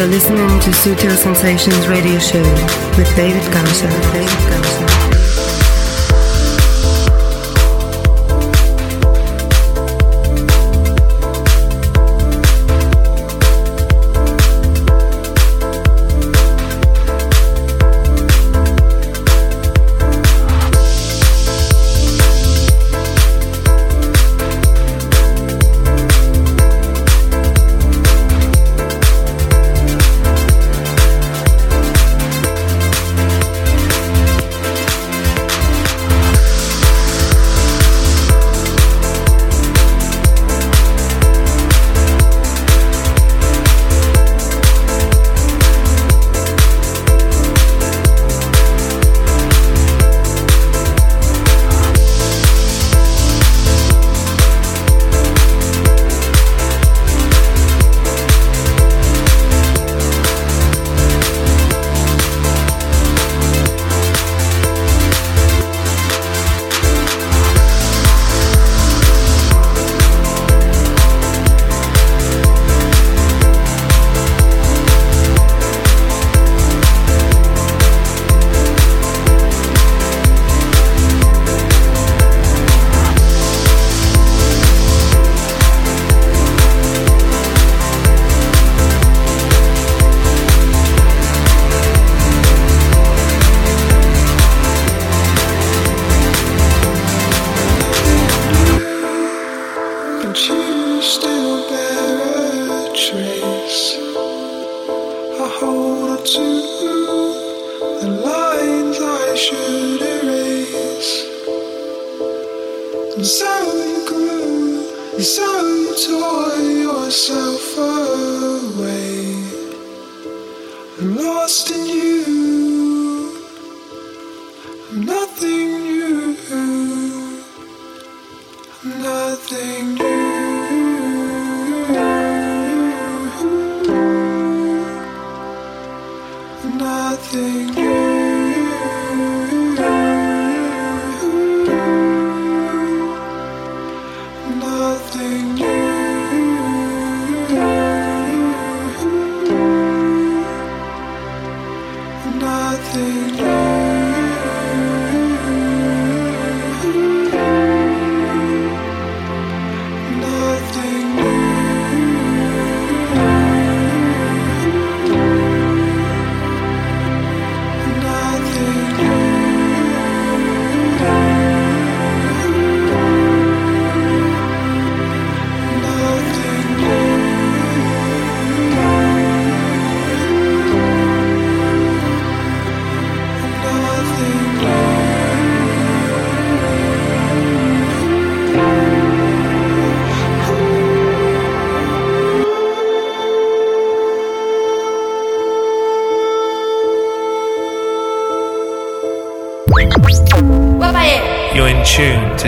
You're 0.00 0.08
listening 0.08 0.48
to 0.60 0.70
Sutil 0.70 1.14
Sensations 1.14 1.86
Radio 1.86 2.18
Show 2.18 2.42
with 2.96 3.14
David 3.16 3.42
Gausa. 3.52 3.86
David 4.14 4.50
Gausa. 4.50 4.99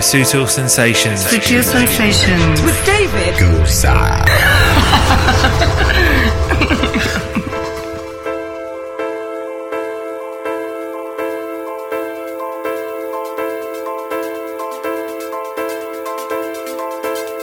Sutil 0.02 0.48
Sensations. 0.48 1.24
Sutil 1.24 1.62
Sensations 1.62 2.60
with 2.62 2.84
David 2.84 3.38
Goza. 3.38 4.24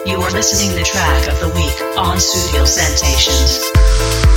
You 0.06 0.18
are 0.22 0.32
listening 0.32 0.76
the 0.76 0.84
track 0.84 1.28
of 1.32 1.40
the 1.40 1.48
week 1.56 1.98
on 1.98 2.20
Studio 2.20 2.66
Sensations. 2.66 4.29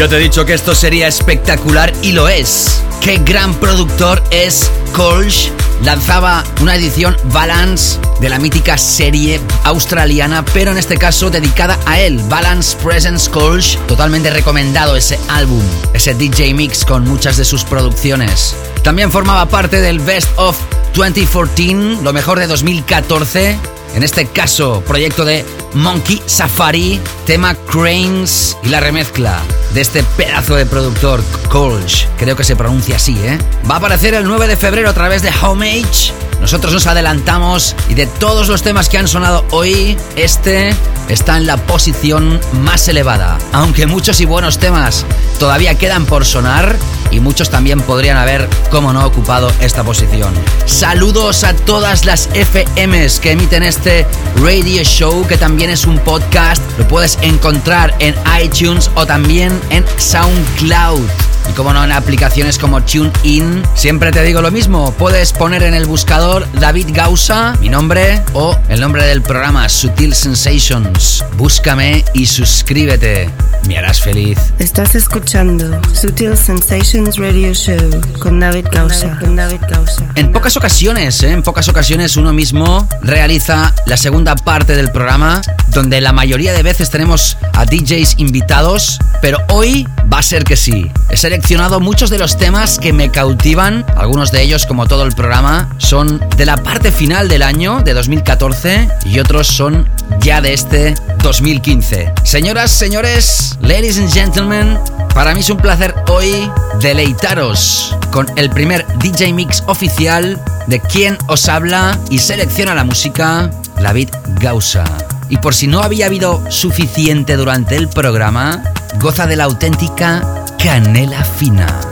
Yo 0.00 0.08
te 0.08 0.16
he 0.16 0.18
dicho 0.20 0.46
que 0.46 0.54
esto 0.54 0.74
sería 0.74 1.08
espectacular 1.08 1.92
y 2.00 2.12
lo 2.12 2.26
es. 2.26 2.82
Qué 3.02 3.18
gran 3.18 3.52
productor 3.52 4.24
es 4.30 4.70
Kolsch. 4.94 5.50
Lanzaba 5.84 6.42
una 6.62 6.74
edición 6.74 7.14
Balance 7.24 8.00
de 8.18 8.30
la 8.30 8.38
mítica 8.38 8.78
serie 8.78 9.38
australiana, 9.64 10.42
pero 10.54 10.70
en 10.70 10.78
este 10.78 10.96
caso 10.96 11.28
dedicada 11.28 11.78
a 11.84 12.00
él, 12.00 12.18
Balance 12.30 12.78
Presence 12.78 13.30
Kolsch. 13.30 13.76
Totalmente 13.86 14.30
recomendado 14.30 14.96
ese 14.96 15.18
álbum, 15.28 15.62
ese 15.92 16.14
DJ 16.14 16.54
mix 16.54 16.86
con 16.86 17.06
muchas 17.06 17.36
de 17.36 17.44
sus 17.44 17.64
producciones. 17.64 18.56
También 18.82 19.12
formaba 19.12 19.50
parte 19.50 19.82
del 19.82 20.00
Best 20.00 20.30
of 20.36 20.56
2014, 20.94 22.02
lo 22.02 22.14
mejor 22.14 22.38
de 22.38 22.46
2014. 22.46 23.58
En 23.94 24.02
este 24.02 24.24
caso, 24.24 24.82
proyecto 24.86 25.26
de 25.26 25.44
Monkey 25.74 26.22
Safari, 26.26 27.00
tema 27.26 27.54
Cranes 27.54 28.56
y 28.62 28.68
la 28.68 28.80
remezcla 28.80 29.40
de 29.74 29.80
este 29.80 30.02
pedazo 30.02 30.56
de 30.56 30.66
productor, 30.66 31.22
Colch. 31.48 32.08
Creo 32.18 32.36
que 32.36 32.44
se 32.44 32.56
pronuncia 32.56 32.96
así, 32.96 33.16
¿eh? 33.22 33.38
Va 33.68 33.74
a 33.74 33.78
aparecer 33.78 34.14
el 34.14 34.24
9 34.24 34.48
de 34.48 34.56
febrero 34.56 34.90
a 34.90 34.94
través 34.94 35.22
de 35.22 35.30
Homage. 35.42 36.12
Nosotros 36.40 36.72
nos 36.72 36.86
adelantamos 36.86 37.76
y 37.88 37.94
de 37.94 38.06
todos 38.06 38.48
los 38.48 38.62
temas 38.62 38.88
que 38.88 38.98
han 38.98 39.08
sonado 39.08 39.44
hoy, 39.50 39.96
este 40.16 40.74
está 41.08 41.36
en 41.36 41.46
la 41.46 41.58
posición 41.58 42.40
más 42.62 42.88
elevada. 42.88 43.38
Aunque 43.52 43.86
muchos 43.86 44.20
y 44.20 44.24
buenos 44.24 44.58
temas 44.58 45.04
todavía 45.38 45.76
quedan 45.76 46.06
por 46.06 46.24
sonar 46.24 46.76
y 47.10 47.20
muchos 47.20 47.50
también 47.50 47.80
podrían 47.80 48.16
haber, 48.16 48.48
como 48.70 48.92
no, 48.92 49.04
ocupado 49.04 49.52
esta 49.60 49.82
posición. 49.84 50.32
Saludos 50.66 51.44
a 51.44 51.54
todas 51.54 52.04
las 52.04 52.28
FMs 52.34 53.20
que 53.20 53.32
emiten 53.32 53.62
este 53.62 54.06
radio 54.36 54.82
show, 54.82 55.26
que 55.26 55.36
también 55.36 55.70
es 55.70 55.86
un 55.86 55.98
podcast. 55.98 56.62
Lo 56.78 56.86
puedes 56.86 57.18
encontrar 57.22 57.94
en 57.98 58.14
iTunes 58.42 58.90
o 58.94 59.06
también 59.06 59.58
en 59.70 59.84
SoundCloud. 59.98 61.00
Y 61.48 61.52
como 61.54 61.72
no, 61.72 61.82
en 61.82 61.92
aplicaciones 61.92 62.58
como 62.58 62.82
TuneIn. 62.82 63.62
Siempre 63.74 64.12
te 64.12 64.22
digo 64.22 64.40
lo 64.42 64.50
mismo, 64.50 64.92
puedes 64.92 65.32
poner 65.32 65.62
en 65.62 65.74
el 65.74 65.86
buscador 65.86 66.46
David 66.60 66.88
Gausa, 66.92 67.56
mi 67.60 67.68
nombre, 67.68 68.22
o 68.34 68.56
el 68.68 68.80
nombre 68.80 69.04
del 69.06 69.22
programa 69.22 69.68
Sutil 69.68 70.14
Sensations. 70.14 71.24
Búscame 71.36 72.04
y 72.14 72.26
suscríbete. 72.26 73.49
Me 73.66 73.78
harás 73.78 74.00
feliz. 74.00 74.38
Estás 74.58 74.94
escuchando 74.94 75.80
Sutil 75.92 76.36
Sensations 76.36 77.16
Radio 77.16 77.52
Show 77.54 78.00
con 78.18 78.40
David 78.40 78.66
Gausa. 78.72 79.18
Con 79.20 79.36
David 79.36 79.60
Gausa. 79.68 80.06
En 80.14 80.32
pocas 80.32 80.56
ocasiones, 80.56 81.22
¿eh? 81.22 81.30
en 81.32 81.42
pocas 81.42 81.68
ocasiones 81.68 82.16
uno 82.16 82.32
mismo 82.32 82.88
realiza 83.02 83.74
la 83.86 83.96
segunda 83.96 84.34
parte 84.34 84.74
del 84.74 84.90
programa, 84.90 85.42
donde 85.68 86.00
la 86.00 86.12
mayoría 86.12 86.52
de 86.52 86.62
veces 86.62 86.90
tenemos 86.90 87.36
a 87.52 87.64
DJs 87.64 88.14
invitados, 88.18 88.98
pero 89.20 89.38
hoy 89.48 89.86
va 90.12 90.18
a 90.18 90.22
ser 90.22 90.44
que 90.44 90.56
sí. 90.56 90.90
He 91.08 91.16
seleccionado 91.16 91.80
muchos 91.80 92.10
de 92.10 92.18
los 92.18 92.36
temas 92.36 92.78
que 92.78 92.92
me 92.92 93.10
cautivan, 93.10 93.84
algunos 93.96 94.32
de 94.32 94.42
ellos, 94.42 94.66
como 94.66 94.86
todo 94.86 95.04
el 95.04 95.12
programa, 95.12 95.74
son 95.78 96.20
de 96.36 96.46
la 96.46 96.56
parte 96.56 96.90
final 96.90 97.28
del 97.28 97.42
año, 97.42 97.82
de 97.82 97.94
2014, 97.94 98.88
y 99.04 99.18
otros 99.18 99.46
son 99.46 99.88
ya 100.20 100.40
de 100.40 100.52
este 100.54 100.94
2015. 101.22 102.12
Señoras, 102.24 102.70
señores, 102.70 103.58
ladies 103.60 103.98
and 103.98 104.12
gentlemen, 104.12 104.78
para 105.14 105.34
mí 105.34 105.40
es 105.40 105.50
un 105.50 105.58
placer 105.58 105.94
hoy 106.08 106.50
deleitaros 106.80 107.96
con 108.10 108.26
el 108.36 108.50
primer 108.50 108.86
DJ 108.98 109.32
Mix 109.32 109.62
oficial 109.66 110.42
de 110.66 110.80
quien 110.80 111.18
os 111.26 111.48
habla 111.48 111.98
y 112.10 112.18
selecciona 112.18 112.74
la 112.74 112.84
música, 112.84 113.50
David 113.80 114.10
Gausa. 114.40 114.84
Y 115.28 115.36
por 115.38 115.54
si 115.54 115.66
no 115.66 115.80
había 115.80 116.06
habido 116.06 116.42
suficiente 116.50 117.36
durante 117.36 117.76
el 117.76 117.88
programa, 117.88 118.62
goza 118.98 119.26
de 119.26 119.36
la 119.36 119.44
auténtica 119.44 120.44
canela 120.58 121.24
fina. 121.24 121.89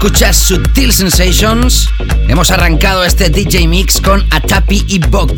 Escuchas 0.00 0.36
Sutil 0.36 0.92
Sensations. 0.92 1.88
Hemos 2.28 2.52
arrancado 2.52 3.02
este 3.02 3.30
DJ 3.30 3.66
Mix 3.66 4.00
con 4.00 4.24
Atapi 4.30 4.84
y 4.86 5.00
Bok. 5.00 5.32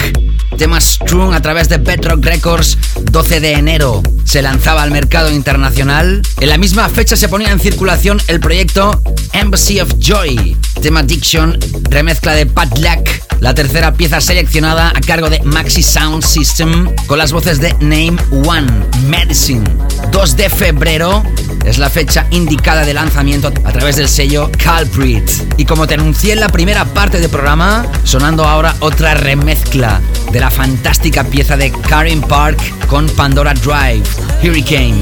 Tema 0.58 0.78
Strung 0.78 1.32
a 1.32 1.40
través 1.40 1.70
de 1.70 1.78
Bedrock 1.78 2.22
Records 2.22 2.76
12 3.10 3.40
de 3.40 3.52
enero. 3.54 4.02
Se 4.26 4.42
lanzaba 4.42 4.82
al 4.82 4.90
mercado 4.90 5.30
internacional. 5.30 6.20
En 6.40 6.48
la 6.50 6.58
misma 6.58 6.90
fecha 6.90 7.16
se 7.16 7.30
ponía 7.30 7.50
en 7.50 7.58
circulación 7.58 8.20
el 8.26 8.38
proyecto 8.38 9.00
Embassy 9.32 9.80
of 9.80 9.94
Joy. 9.98 10.58
Tema 10.82 11.02
Diction, 11.04 11.58
remezcla 11.88 12.34
de 12.34 12.44
Pat 12.44 12.76
Lack. 12.80 13.22
La 13.40 13.54
tercera 13.54 13.94
pieza 13.94 14.20
seleccionada 14.20 14.90
a 14.94 15.00
cargo 15.00 15.30
de 15.30 15.40
Maxi 15.42 15.82
Sound 15.82 16.22
System 16.22 16.94
con 17.06 17.16
las 17.16 17.32
voces 17.32 17.62
de 17.62 17.72
Name 17.80 18.18
One, 18.46 18.70
Medicine. 19.06 19.64
2 20.12 20.36
de 20.36 20.50
febrero 20.50 21.22
es 21.64 21.78
la 21.78 21.90
fecha 21.90 22.26
indicada 22.30 22.84
de 22.84 22.94
lanzamiento 22.94 23.48
a 23.48 23.72
través 23.72 23.96
del 23.96 24.08
sello 24.08 24.50
Culprit. 24.62 25.28
Y 25.56 25.64
como 25.64 25.86
te 25.86 25.94
anuncié 25.94 26.32
en 26.32 26.40
la 26.40 26.48
primera 26.48 26.84
parte 26.84 27.20
del 27.20 27.30
programa, 27.30 27.86
sonando 28.04 28.44
ahora 28.44 28.74
otra 28.80 29.14
remezcla 29.14 30.00
de 30.32 30.40
la 30.40 30.50
fantástica 30.50 31.24
pieza 31.24 31.56
de 31.56 31.72
Karen 31.72 32.20
Park 32.20 32.58
con 32.86 33.08
Pandora 33.10 33.54
Drive, 33.54 34.04
Hurricane. 34.42 35.00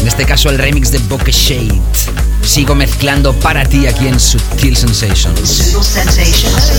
En 0.00 0.06
este 0.06 0.24
caso 0.24 0.50
el 0.50 0.58
remix 0.58 0.90
de 0.90 0.98
Bokeh 0.98 1.32
Shade. 1.32 1.80
Sigo 2.42 2.74
mezclando 2.74 3.32
para 3.34 3.64
ti 3.64 3.86
aquí 3.86 4.06
en 4.08 4.18
Sutil 4.18 4.76
Sensations. 4.76 5.48
Sutil 5.48 5.84
Sensations. 5.84 6.72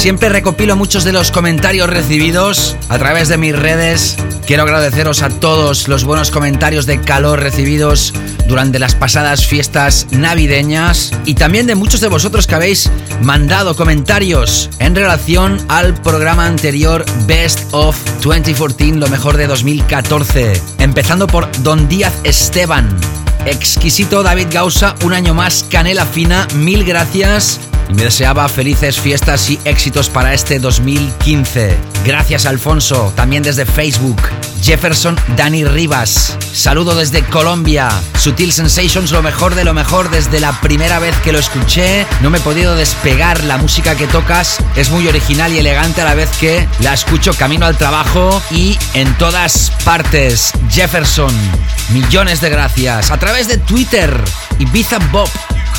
Siempre 0.00 0.30
recopilo 0.30 0.76
muchos 0.76 1.04
de 1.04 1.12
los 1.12 1.30
comentarios 1.30 1.90
recibidos 1.90 2.74
a 2.88 2.98
través 2.98 3.28
de 3.28 3.36
mis 3.36 3.54
redes. 3.54 4.16
Quiero 4.46 4.62
agradeceros 4.62 5.20
a 5.20 5.28
todos 5.28 5.88
los 5.88 6.04
buenos 6.04 6.30
comentarios 6.30 6.86
de 6.86 7.02
calor 7.02 7.40
recibidos 7.40 8.14
durante 8.48 8.78
las 8.78 8.94
pasadas 8.94 9.46
fiestas 9.46 10.06
navideñas 10.10 11.12
y 11.26 11.34
también 11.34 11.66
de 11.66 11.74
muchos 11.74 12.00
de 12.00 12.08
vosotros 12.08 12.46
que 12.46 12.54
habéis 12.54 12.90
mandado 13.20 13.76
comentarios 13.76 14.70
en 14.78 14.94
relación 14.94 15.58
al 15.68 15.92
programa 15.92 16.46
anterior 16.46 17.04
Best 17.26 17.68
of 17.72 17.94
2014, 18.22 18.92
lo 18.94 19.08
mejor 19.08 19.36
de 19.36 19.48
2014. 19.48 20.62
Empezando 20.78 21.26
por 21.26 21.46
Don 21.62 21.90
Díaz 21.90 22.14
Esteban. 22.24 22.88
Exquisito 23.46 24.22
David 24.22 24.48
Gausa, 24.50 24.94
un 25.04 25.12
año 25.12 25.34
más, 25.34 25.64
canela 25.70 26.06
fina, 26.06 26.46
mil 26.54 26.84
gracias 26.84 27.60
y 27.90 27.94
me 27.94 28.04
deseaba 28.04 28.48
felices 28.48 28.98
fiestas 29.00 29.50
y 29.50 29.58
éxitos 29.64 30.08
para 30.08 30.32
este 30.32 30.58
2015. 30.58 31.76
Gracias 32.04 32.46
Alfonso, 32.46 33.12
también 33.16 33.42
desde 33.42 33.66
Facebook. 33.66 34.20
Jefferson 34.62 35.16
Dani 35.36 35.64
Rivas, 35.64 36.36
saludo 36.52 36.94
desde 36.94 37.22
Colombia. 37.22 37.88
Sutil 38.18 38.52
Sensations, 38.52 39.10
lo 39.10 39.22
mejor 39.22 39.54
de 39.54 39.64
lo 39.64 39.72
mejor 39.72 40.10
desde 40.10 40.38
la 40.38 40.52
primera 40.60 40.98
vez 40.98 41.16
que 41.24 41.32
lo 41.32 41.38
escuché. 41.38 42.06
No 42.20 42.28
me 42.28 42.38
he 42.38 42.42
podido 42.42 42.76
despegar 42.76 43.42
la 43.44 43.56
música 43.56 43.96
que 43.96 44.06
tocas. 44.06 44.58
Es 44.76 44.90
muy 44.90 45.08
original 45.08 45.52
y 45.52 45.58
elegante 45.58 46.02
a 46.02 46.04
la 46.04 46.14
vez 46.14 46.28
que 46.38 46.68
la 46.80 46.92
escucho 46.92 47.32
camino 47.32 47.64
al 47.64 47.78
trabajo 47.78 48.42
y 48.50 48.78
en 48.92 49.12
todas 49.16 49.72
partes. 49.84 50.52
Jefferson, 50.70 51.34
millones 51.90 52.42
de 52.42 52.50
gracias. 52.50 53.10
Través 53.30 53.46
de 53.46 53.58
Twitter, 53.58 54.10
Ibiza 54.58 54.98
Bob. 55.12 55.28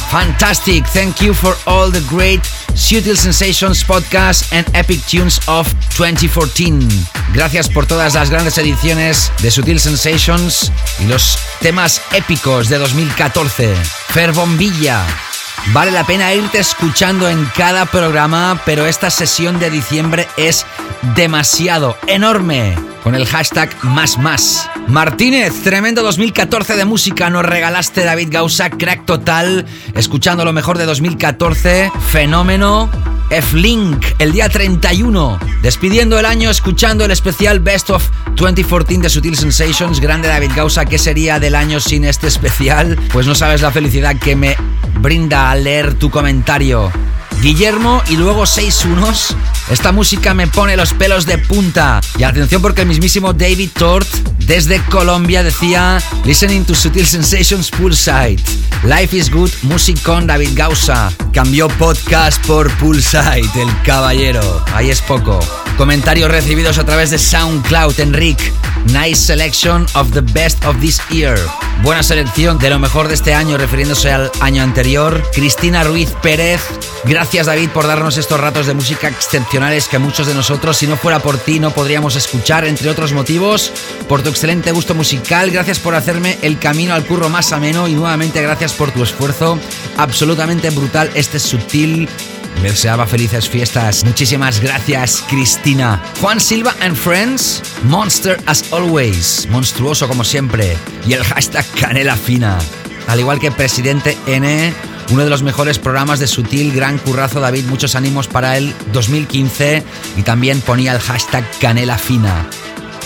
Fantastic. 0.09 0.85
Thank 0.93 1.19
you 1.19 1.33
for 1.33 1.53
all 1.65 1.91
the 1.91 1.99
great 2.09 2.41
Sutil 2.75 3.17
Sensations 3.17 3.83
podcast 3.83 4.53
and 4.53 4.65
epic 4.73 5.01
tunes 5.05 5.37
of 5.49 5.67
2014. 5.97 6.87
Gracias 7.33 7.67
por 7.67 7.85
todas 7.85 8.13
las 8.13 8.29
grandes 8.29 8.57
ediciones 8.57 9.33
de 9.41 9.51
Sutil 9.51 9.81
Sensations 9.81 10.71
y 10.99 11.07
los 11.07 11.37
temas 11.59 12.01
épicos 12.13 12.69
de 12.69 12.77
2014. 12.77 13.75
Fer 14.13 14.31
Bombilla. 14.31 15.05
Vale 15.73 15.91
la 15.91 16.05
pena 16.05 16.33
irte 16.33 16.59
escuchando 16.59 17.29
en 17.29 17.45
cada 17.55 17.85
programa, 17.85 18.61
pero 18.65 18.85
esta 18.85 19.09
sesión 19.09 19.59
de 19.59 19.69
diciembre 19.69 20.27
es 20.37 20.65
demasiado 21.15 21.97
enorme. 22.07 22.75
Con 23.03 23.15
el 23.15 23.25
hashtag 23.25 23.75
más 23.83 24.17
más. 24.19 24.69
Martínez, 24.87 25.63
tremendo 25.63 26.03
2014 26.03 26.75
de 26.75 26.85
música. 26.85 27.29
Nos 27.31 27.45
regalaste 27.45 28.03
David 28.03 28.27
Gausa, 28.29 28.69
crack 28.69 29.05
total. 29.05 29.65
Escuchando 29.95 30.45
lo 30.45 30.53
mejor 30.53 30.77
de 30.77 30.85
2014. 30.85 31.91
Fenómeno. 32.11 32.89
F-Link, 33.31 34.05
el 34.19 34.33
día 34.33 34.49
31. 34.49 35.39
Despidiendo 35.61 36.19
el 36.19 36.25
año, 36.25 36.49
escuchando 36.51 37.05
el 37.05 37.11
especial 37.11 37.61
Best 37.61 37.89
of 37.89 38.03
2014 38.35 38.97
de 38.97 39.09
Sutil 39.09 39.37
Sensations. 39.37 40.01
Grande 40.01 40.27
David 40.27 40.51
Gausa, 40.53 40.85
¿qué 40.85 40.97
sería 40.97 41.39
del 41.39 41.55
año 41.55 41.79
sin 41.79 42.03
este 42.03 42.27
especial? 42.27 42.99
Pues 43.13 43.25
no 43.27 43.33
sabes 43.33 43.61
la 43.61 43.71
felicidad 43.71 44.17
que 44.17 44.35
me 44.35 44.57
brinda 44.99 45.40
al 45.49 45.63
leer 45.63 45.95
tu 45.95 46.09
comentario. 46.09 46.91
Guillermo 47.41 48.03
y 48.07 48.17
luego 48.17 48.45
seis 48.45 48.83
unos. 48.85 49.35
Esta 49.69 49.91
música 49.91 50.33
me 50.33 50.47
pone 50.47 50.75
los 50.75 50.93
pelos 50.93 51.25
de 51.25 51.37
punta. 51.37 52.01
Y 52.17 52.23
atención 52.23 52.61
porque 52.61 52.81
el 52.81 52.87
mismísimo 52.87 53.33
David 53.33 53.69
Tort 53.77 54.07
desde 54.39 54.83
Colombia 54.85 55.43
decía 55.43 56.01
Listening 56.25 56.65
to 56.65 56.75
Sutil 56.75 57.07
Sensations 57.07 57.69
Poolside. 57.71 58.41
Life 58.83 59.15
is 59.15 59.31
good, 59.31 59.51
music 59.61 60.01
con 60.01 60.27
David 60.27 60.49
Gausa. 60.53 61.11
Cambió 61.33 61.67
podcast 61.69 62.45
por 62.45 62.69
Poolside, 62.77 63.49
el 63.55 63.81
caballero. 63.83 64.65
Ahí 64.73 64.89
es 64.89 65.01
poco. 65.01 65.39
Comentarios 65.77 66.29
recibidos 66.29 66.77
a 66.77 66.83
través 66.83 67.11
de 67.11 67.17
SoundCloud, 67.17 67.99
Enric. 67.99 68.53
Nice 68.87 69.15
selection 69.15 69.85
of 69.93 70.11
the 70.11 70.21
best 70.21 70.63
of 70.65 70.79
this 70.79 70.99
year. 71.09 71.39
Buena 71.83 72.03
selección 72.03 72.57
de 72.57 72.69
lo 72.69 72.79
mejor 72.79 73.07
de 73.07 73.13
este 73.13 73.33
año, 73.33 73.57
refiriéndose 73.57 74.11
al 74.11 74.31
año 74.41 74.63
anterior. 74.63 75.23
Cristina 75.33 75.83
Ruiz 75.83 76.09
Pérez. 76.21 76.61
David 77.21 77.69
por 77.69 77.85
darnos 77.85 78.17
estos 78.17 78.39
ratos 78.39 78.65
de 78.65 78.73
música 78.73 79.07
excepcionales 79.07 79.87
que 79.87 79.99
muchos 79.99 80.25
de 80.25 80.33
nosotros, 80.33 80.75
si 80.75 80.87
no 80.87 80.97
fuera 80.97 81.19
por 81.19 81.37
ti, 81.37 81.59
no 81.59 81.71
podríamos 81.71 82.15
escuchar, 82.15 82.65
entre 82.65 82.89
otros 82.89 83.13
motivos. 83.13 83.71
Por 84.09 84.23
tu 84.23 84.29
excelente 84.29 84.71
gusto 84.71 84.95
musical, 84.95 85.51
gracias 85.51 85.79
por 85.79 85.93
hacerme 85.93 86.39
el 86.41 86.57
camino 86.57 86.95
al 86.95 87.05
curro 87.05 87.29
más 87.29 87.51
ameno 87.51 87.87
y 87.87 87.93
nuevamente 87.93 88.41
gracias 88.41 88.73
por 88.73 88.91
tu 88.91 89.03
esfuerzo 89.03 89.59
absolutamente 89.97 90.71
brutal. 90.71 91.11
Este 91.13 91.37
es 91.37 91.43
sutil. 91.43 92.09
Deseaba 92.63 93.05
felices 93.05 93.47
fiestas. 93.47 94.03
Muchísimas 94.03 94.59
gracias, 94.59 95.23
Cristina. 95.29 96.01
Juan 96.19 96.39
Silva 96.39 96.75
and 96.81 96.95
Friends. 96.95 97.61
Monster 97.83 98.39
as 98.47 98.71
always. 98.73 99.47
Monstruoso 99.49 100.07
como 100.07 100.23
siempre. 100.23 100.75
Y 101.07 101.13
el 101.13 101.23
hashtag 101.23 101.65
Canela 101.79 102.15
Fina. 102.17 102.57
Al 103.07 103.19
igual 103.19 103.39
que 103.39 103.51
Presidente 103.51 104.17
N. 104.27 104.73
Uno 105.11 105.23
de 105.23 105.29
los 105.29 105.43
mejores 105.43 105.77
programas 105.77 106.19
de 106.19 106.27
Sutil, 106.27 106.71
gran 106.71 106.97
currazo 106.97 107.41
David, 107.41 107.65
muchos 107.65 107.95
ánimos 107.95 108.27
para 108.27 108.57
el 108.57 108.73
2015 108.93 109.83
y 110.15 110.21
también 110.21 110.61
ponía 110.61 110.93
el 110.93 110.99
hashtag 110.99 111.45
Canela 111.59 111.97
Fina. 111.97 112.47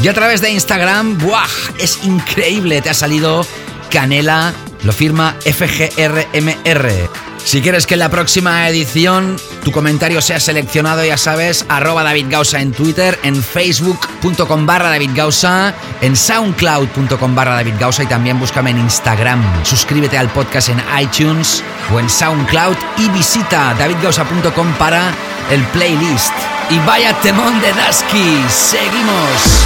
Y 0.03 0.07
a 0.07 0.13
través 0.13 0.41
de 0.41 0.51
Instagram, 0.51 1.17
¡buah! 1.17 1.47
Es 1.79 2.03
increíble, 2.03 2.81
te 2.81 2.89
ha 2.89 2.93
salido 2.93 3.45
Canela. 3.89 4.53
Lo 4.83 4.93
firma 4.93 5.35
FGRMR. 5.41 7.09
Si 7.45 7.61
quieres 7.61 7.85
que 7.85 7.93
en 7.93 7.99
la 7.99 8.09
próxima 8.09 8.67
edición 8.67 9.37
tu 9.63 9.71
comentario 9.71 10.19
sea 10.19 10.39
seleccionado, 10.39 11.05
ya 11.05 11.15
sabes, 11.15 11.63
arroba 11.69 12.01
David 12.03 12.25
Gausa 12.29 12.59
en 12.59 12.71
Twitter, 12.71 13.19
en 13.21 13.35
facebook.com 13.35 14.65
barra 14.65 14.89
David 14.89 15.11
Gausa, 15.13 15.75
en 16.01 16.15
soundcloud.com 16.15 17.35
barra 17.35 17.53
David 17.53 17.75
Gausa 17.79 18.01
y 18.01 18.07
también 18.07 18.39
búscame 18.39 18.71
en 18.71 18.79
Instagram. 18.79 19.43
Suscríbete 19.63 20.17
al 20.17 20.29
podcast 20.29 20.69
en 20.69 20.81
iTunes 20.99 21.63
o 21.93 21.99
en 21.99 22.09
SoundCloud 22.09 22.77
y 22.97 23.09
visita 23.09 23.75
davidgausa.com 23.77 24.73
para 24.79 25.11
el 25.51 25.61
playlist. 25.65 26.33
Y 26.71 26.79
vaya 26.79 27.13
temón 27.21 27.61
de 27.61 27.71
Dasky. 27.73 28.43
Seguimos. 28.49 29.65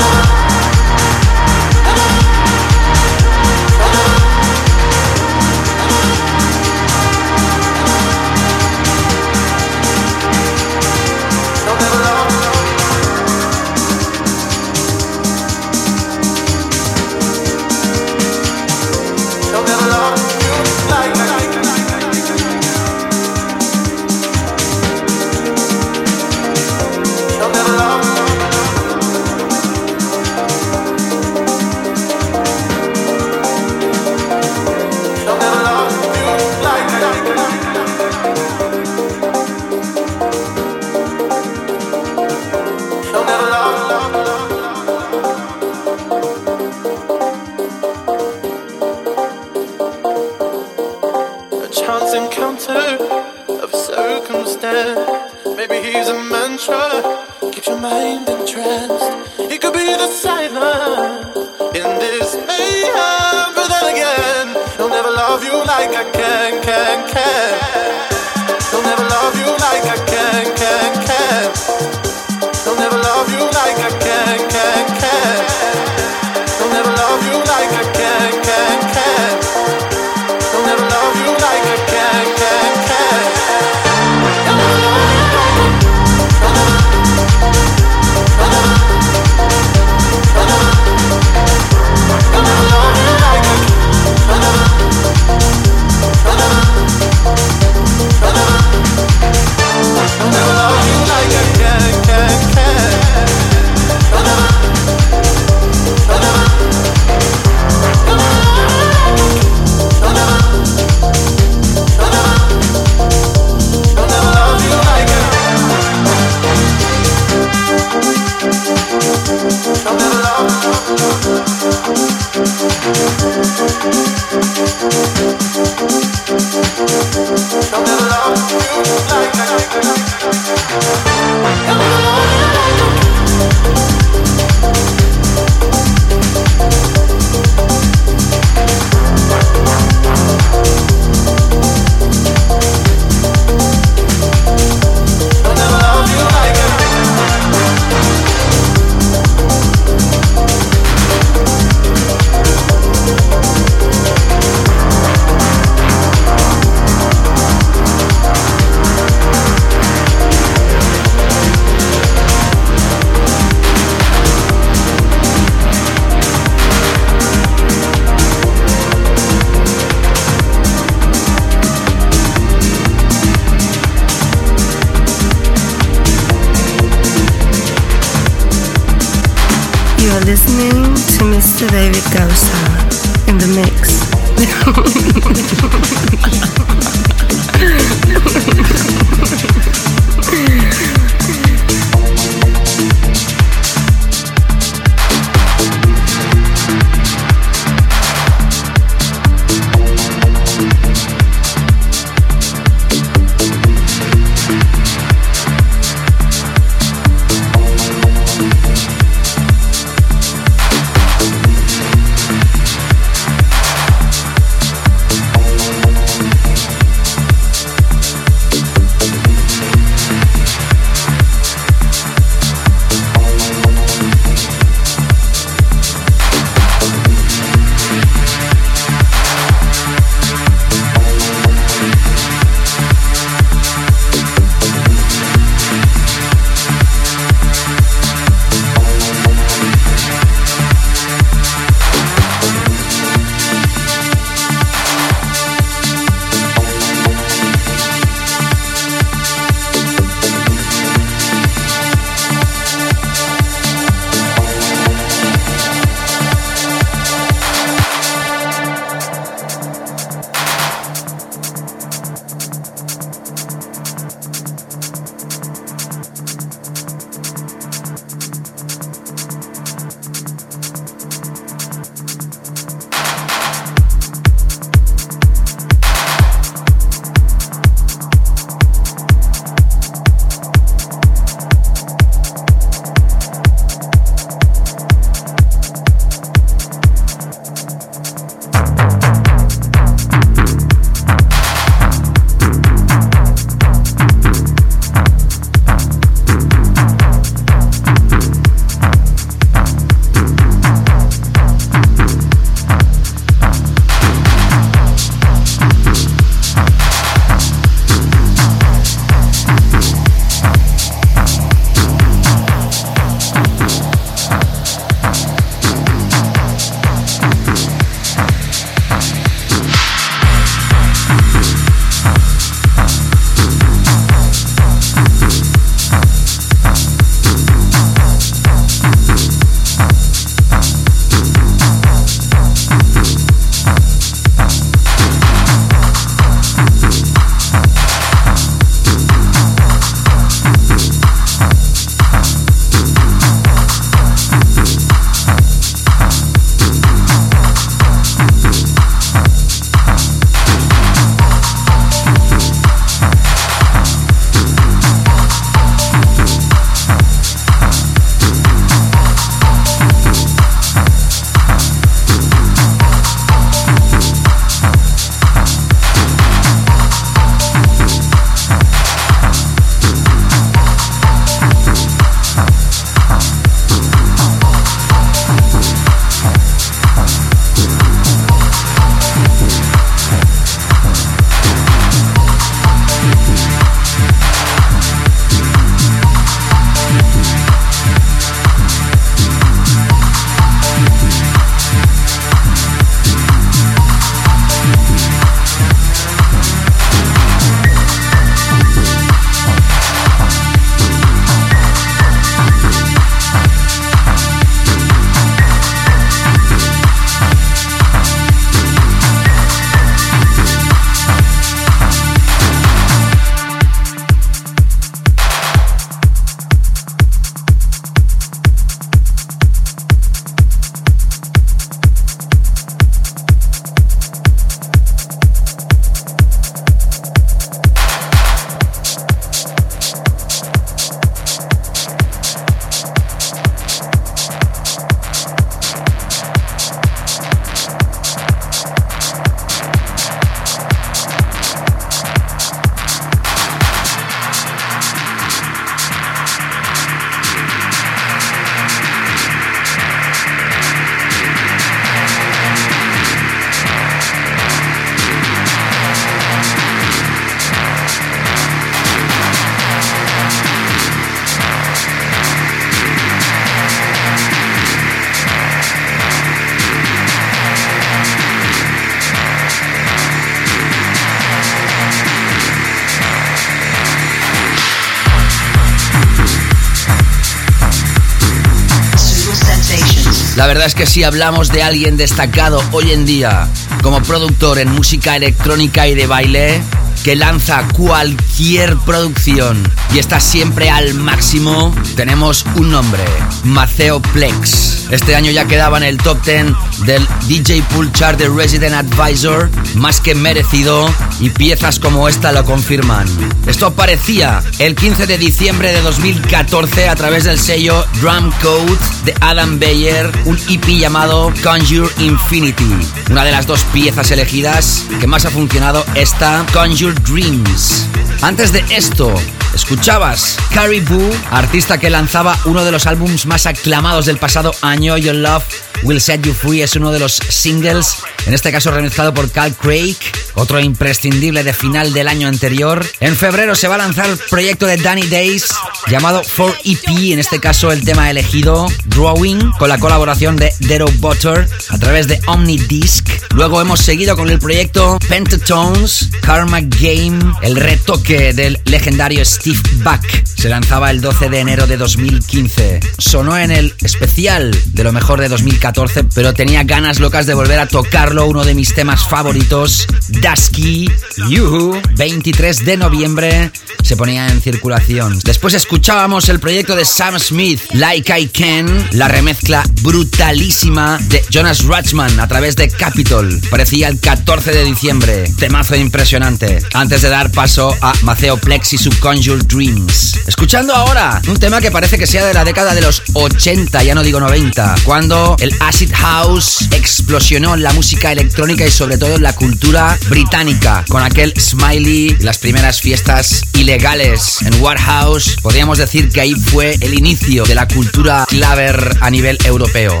Verdad 480.54 480.68
es 480.68 480.76
que 480.76 480.86
si 480.86 481.02
hablamos 481.02 481.50
de 481.50 481.64
alguien 481.64 481.96
destacado 481.96 482.62
hoy 482.70 482.92
en 482.92 483.04
día 483.04 483.48
como 483.82 484.00
productor 484.04 484.60
en 484.60 484.70
música 484.70 485.16
electrónica 485.16 485.88
y 485.88 485.96
de 485.96 486.06
baile, 486.06 486.62
que 487.02 487.16
lanza 487.16 487.66
cualquier 487.74 488.76
producción 488.78 489.60
y 489.92 489.98
está 489.98 490.20
siempre 490.20 490.70
al 490.70 490.94
máximo, 490.94 491.74
tenemos 491.96 492.46
un 492.54 492.70
nombre, 492.70 493.02
Maceo 493.42 494.00
Plex. 494.00 494.86
Este 494.92 495.16
año 495.16 495.32
ya 495.32 495.46
quedaba 495.46 495.76
en 495.78 495.82
el 495.82 495.96
top 495.96 496.24
10 496.24 496.46
del 496.86 497.04
DJ 497.26 497.60
Pool 497.74 497.90
Chart 497.92 498.16
de 498.16 498.28
Resident 498.28 498.74
Advisor, 498.76 499.50
más 499.74 500.00
que 500.00 500.14
merecido, 500.14 500.88
y 501.20 501.30
piezas 501.30 501.78
como 501.78 502.08
esta 502.08 502.32
lo 502.32 502.44
confirman. 502.44 503.06
Esto 503.46 503.66
aparecía 503.66 504.42
el 504.58 504.74
15 504.74 505.06
de 505.06 505.18
diciembre 505.18 505.72
de 505.72 505.80
2014 505.82 506.88
a 506.88 506.96
través 506.96 507.24
del 507.24 507.38
sello 507.38 507.84
Drum 508.00 508.30
Code 508.42 508.78
de 509.04 509.14
Adam 509.20 509.58
Beyer, 509.58 510.10
un 510.24 510.38
EP 510.48 510.66
llamado 510.66 511.32
Conjure 511.42 511.90
Infinity. 511.98 512.74
Una 513.10 513.24
de 513.24 513.32
las 513.32 513.46
dos 513.46 513.64
piezas 513.72 514.10
elegidas 514.10 514.84
que 515.00 515.06
más 515.06 515.24
ha 515.24 515.30
funcionado 515.30 515.84
esta 515.94 516.44
Conjure 516.52 516.94
Dreams. 517.00 517.86
Antes 518.22 518.52
de 518.52 518.64
esto, 518.70 519.12
escuchabas 519.54 520.38
Caribou, 520.52 521.12
artista 521.30 521.78
que 521.78 521.90
lanzaba 521.90 522.38
uno 522.44 522.64
de 522.64 522.72
los 522.72 522.86
álbumes 522.86 523.26
más 523.26 523.46
aclamados 523.46 524.06
del 524.06 524.18
pasado 524.18 524.52
año, 524.62 524.96
Your 524.96 525.16
Love 525.16 525.44
Will 525.84 526.00
Set 526.00 526.22
You 526.22 526.32
Free 526.32 526.62
es 526.62 526.76
uno 526.76 526.90
de 526.90 526.98
los 526.98 527.12
singles, 527.12 527.96
en 528.26 528.34
este 528.34 528.52
caso 528.52 528.70
remezclado 528.70 529.12
por 529.12 529.30
Cal 529.30 529.54
Craig, 529.54 529.96
otro 530.34 530.60
imprescindible 530.60 531.44
de 531.44 531.52
final 531.52 531.92
del 531.92 532.08
año 532.08 532.28
anterior. 532.28 532.84
En 533.00 533.16
febrero 533.16 533.54
se 533.54 533.68
va 533.68 533.76
a 533.76 533.78
lanzar 533.78 534.06
el 534.08 534.18
proyecto 534.30 534.66
de 534.66 534.76
Danny 534.76 535.06
Days 535.06 535.46
llamado 535.88 536.22
4EP, 536.22 537.12
en 537.12 537.18
este 537.18 537.40
caso 537.40 537.72
el 537.72 537.84
tema 537.84 538.10
elegido, 538.10 538.66
Drawing, 538.86 539.52
con 539.58 539.68
la 539.68 539.78
colaboración 539.78 540.36
de 540.36 540.52
Dero 540.60 540.86
Butter 540.98 541.48
a 541.68 541.78
través 541.78 542.08
de 542.08 542.20
Omnidisc. 542.26 543.08
Luego 543.34 543.60
hemos 543.60 543.80
seguido 543.80 544.16
con 544.16 544.30
el 544.30 544.38
proyecto 544.38 544.98
Pentatones, 545.08 546.10
Karma 546.20 546.60
Game, 546.62 547.18
el 547.42 547.56
retoque 547.56 548.32
del 548.32 548.60
legendario 548.64 549.24
Steve 549.24 549.60
Buck. 549.82 550.04
Se 550.36 550.48
lanzaba 550.48 550.90
el 550.90 551.00
12 551.00 551.28
de 551.30 551.40
enero 551.40 551.66
de 551.66 551.76
2015. 551.76 552.80
Sonó 552.98 553.36
en 553.38 553.50
el 553.50 553.74
especial 553.82 554.56
de 554.72 554.84
lo 554.84 554.92
mejor 554.92 555.20
de 555.20 555.28
2014, 555.28 556.04
pero 556.14 556.34
tenía 556.34 556.64
ganas 556.64 557.00
locas 557.00 557.26
de 557.26 557.34
volver 557.34 557.58
a 557.58 557.66
tocarlo, 557.66 558.13
uno 558.22 558.44
de 558.44 558.54
mis 558.54 558.72
temas 558.74 559.06
favoritos, 559.08 559.86
Dusky, 560.08 560.88
Yuhu, 561.28 561.80
23 561.96 562.64
de 562.64 562.76
noviembre, 562.76 563.50
se 563.82 563.96
ponía 563.96 564.28
en 564.28 564.40
circulación. 564.40 565.18
Después 565.24 565.54
escuchábamos 565.54 566.28
el 566.28 566.38
proyecto 566.38 566.76
de 566.76 566.84
Sam 566.84 567.18
Smith, 567.18 567.60
Like 567.72 568.18
I 568.18 568.28
Can, 568.28 568.88
la 568.92 569.08
remezcla 569.08 569.62
brutalísima 569.82 570.98
de 571.08 571.24
Jonas 571.28 571.64
Ratchman 571.64 572.20
a 572.20 572.28
través 572.28 572.56
de 572.56 572.68
Capitol. 572.68 573.40
Parecía 573.50 573.88
el 573.88 573.98
14 573.98 574.52
de 574.52 574.64
diciembre, 574.64 575.24
temazo 575.38 575.76
impresionante. 575.76 576.60
Antes 576.72 577.02
de 577.02 577.08
dar 577.08 577.30
paso 577.32 577.76
a 577.80 577.92
Maceo 578.02 578.36
Plex 578.36 578.74
y 578.74 578.78
su 578.78 578.90
Conjure 579.00 579.42
Dreams. 579.44 580.20
Escuchando 580.26 580.74
ahora 580.74 581.20
un 581.28 581.36
tema 581.38 581.60
que 581.60 581.70
parece 581.70 581.98
que 581.98 582.06
sea 582.06 582.26
de 582.26 582.34
la 582.34 582.44
década 582.44 582.74
de 582.74 582.80
los 582.80 583.02
80, 583.12 583.82
ya 583.82 583.94
no 583.94 584.02
digo 584.02 584.20
90, 584.20 584.76
cuando 584.84 585.36
el 585.40 585.54
Acid 585.60 585.92
House 585.94 586.68
explosionó 586.70 587.54
en 587.54 587.62
la 587.62 587.72
música 587.72 588.03
electrónica 588.12 588.66
y 588.66 588.70
sobre 588.70 588.98
todo 588.98 589.18
la 589.18 589.34
cultura 589.34 589.98
británica, 590.08 590.84
con 590.88 591.02
aquel 591.02 591.32
Smiley 591.38 592.16
las 592.20 592.38
primeras 592.38 592.80
fiestas 592.80 593.42
ilegales 593.54 594.42
en 594.42 594.60
Warehouse. 594.60 595.36
Podríamos 595.42 595.78
decir 595.78 596.08
que 596.08 596.20
ahí 596.20 596.34
fue 596.34 596.76
el 596.80 596.94
inicio 596.94 597.44
de 597.44 597.54
la 597.54 597.68
cultura 597.68 598.24
claver 598.28 598.96
a 599.00 599.10
nivel 599.10 599.38
europeo. 599.44 600.00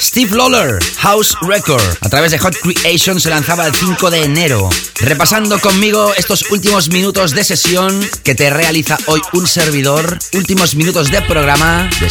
Steve 0.00 0.34
Lawler, 0.34 0.78
House 0.96 1.36
Record, 1.42 1.84
a 2.00 2.08
través 2.08 2.30
de 2.30 2.38
Hot 2.38 2.56
Creation 2.56 3.20
se 3.20 3.28
lanzaba 3.28 3.66
el 3.66 3.74
5 3.74 4.10
de 4.10 4.24
enero. 4.24 4.70
Repasando 5.00 5.60
conmigo 5.60 6.14
estos 6.16 6.50
últimos 6.50 6.88
minutos 6.88 7.32
de 7.32 7.44
sesión 7.44 8.00
que 8.24 8.34
te 8.34 8.48
realiza 8.48 8.96
hoy 9.06 9.20
un 9.34 9.46
servidor, 9.46 10.18
últimos 10.32 10.74
minutos 10.74 11.10
de 11.10 11.20
programa 11.22 11.90
de 12.00 12.08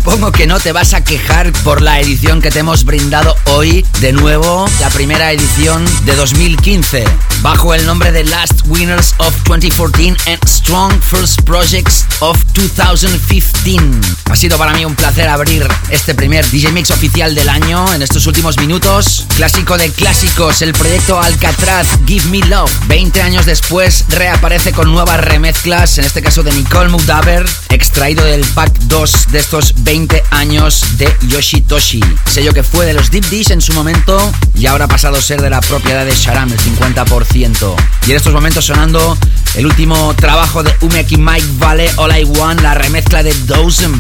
Supongo 0.10 0.32
que 0.32 0.48
no 0.48 0.60
te 0.60 0.72
vas 0.72 0.96
a 0.96 1.04
quejar 1.04 1.54
por 1.64 1.84
la 1.84 2.00
edición 2.00 2.42
que 2.42 2.50
te 2.50 2.58
hemos 2.58 2.84
brindado 2.84 3.36
hoy. 3.46 3.86
De 4.02 4.12
nuevo, 4.12 4.68
la 4.80 4.90
primera 4.90 5.32
edición 5.32 5.86
de 6.04 6.16
2015. 6.16 7.04
Bajo 7.44 7.76
el 7.76 7.86
nombre 7.86 8.12
de 8.12 8.24
Last 8.24 8.62
Winners 8.66 9.14
of 9.20 9.36
2014 9.44 10.16
and 10.26 10.44
Strong 10.48 11.00
First 11.00 11.44
Projects 11.44 12.08
of 12.22 12.38
2015. 12.54 14.02
Ha 14.30 14.36
sido 14.36 14.58
para 14.58 14.74
mí 14.74 14.86
un 14.86 14.96
placer 14.96 15.28
abrir 15.28 15.68
este 15.90 16.14
primer 16.14 16.50
DJ 16.50 16.72
Mix 16.72 16.92
oficial 16.92 17.34
del 17.34 17.50
año 17.50 17.92
en 17.94 18.02
estos 18.02 18.28
últimos 18.28 18.58
minutos. 18.58 19.26
Clásico 19.36 19.78
de 19.78 19.92
clásicos, 19.92 20.62
el 20.62 20.74
proyecto 20.74 21.20
Alcatraz 21.20 21.88
Give 22.06 22.26
Me 22.26 22.40
Love. 22.48 22.72
20 22.88 23.22
años 23.22 23.46
después 23.46 24.06
reaparece 24.10 24.72
con 24.72 24.92
nuevas 24.92 25.20
remezclas, 25.20 25.98
en 25.98 26.06
este 26.06 26.22
caso 26.22 26.44
de 26.44 26.52
Nicole 26.52 26.90
Mudaber, 26.90 27.46
extraído 27.70 28.24
del 28.24 28.46
pack 28.46 28.78
2 28.84 29.32
de 29.32 29.40
estos 29.40 29.74
20 29.84 30.24
años 30.32 30.98
de 30.98 31.14
Yoshitoshi. 31.28 32.02
Sello 32.26 32.54
que 32.54 32.64
fue 32.64 32.86
de 32.86 32.94
los 32.94 33.10
Deep 33.12 33.26
Dish 33.30 33.52
en 33.52 33.62
su 33.62 33.74
momento 33.74 34.32
y 34.54 34.66
ahora 34.66 34.86
ha 34.86 34.90
pasado 34.90 35.18
a 35.18 35.22
ser 35.22 35.42
de 35.42 35.50
la 35.50 35.62
propiedad 35.62 36.06
de 36.06 36.14
Sharam, 36.14 36.52
el 36.52 36.60
50%. 36.60 37.76
Y 38.08 38.12
en 38.12 38.18
estos 38.18 38.34
momentos 38.34 38.66
sonando 38.66 39.18
el 39.56 39.66
último 39.66 40.14
trabajo 40.16 40.64
de 40.64 40.74
Umeki 40.82 41.18
Mike 41.18 41.48
Vale, 41.58 41.90
I 42.12 42.24
Want, 42.24 42.62
la 42.62 42.74
remezcla 42.74 43.24
de 43.24 43.34
Dozem 43.46 44.00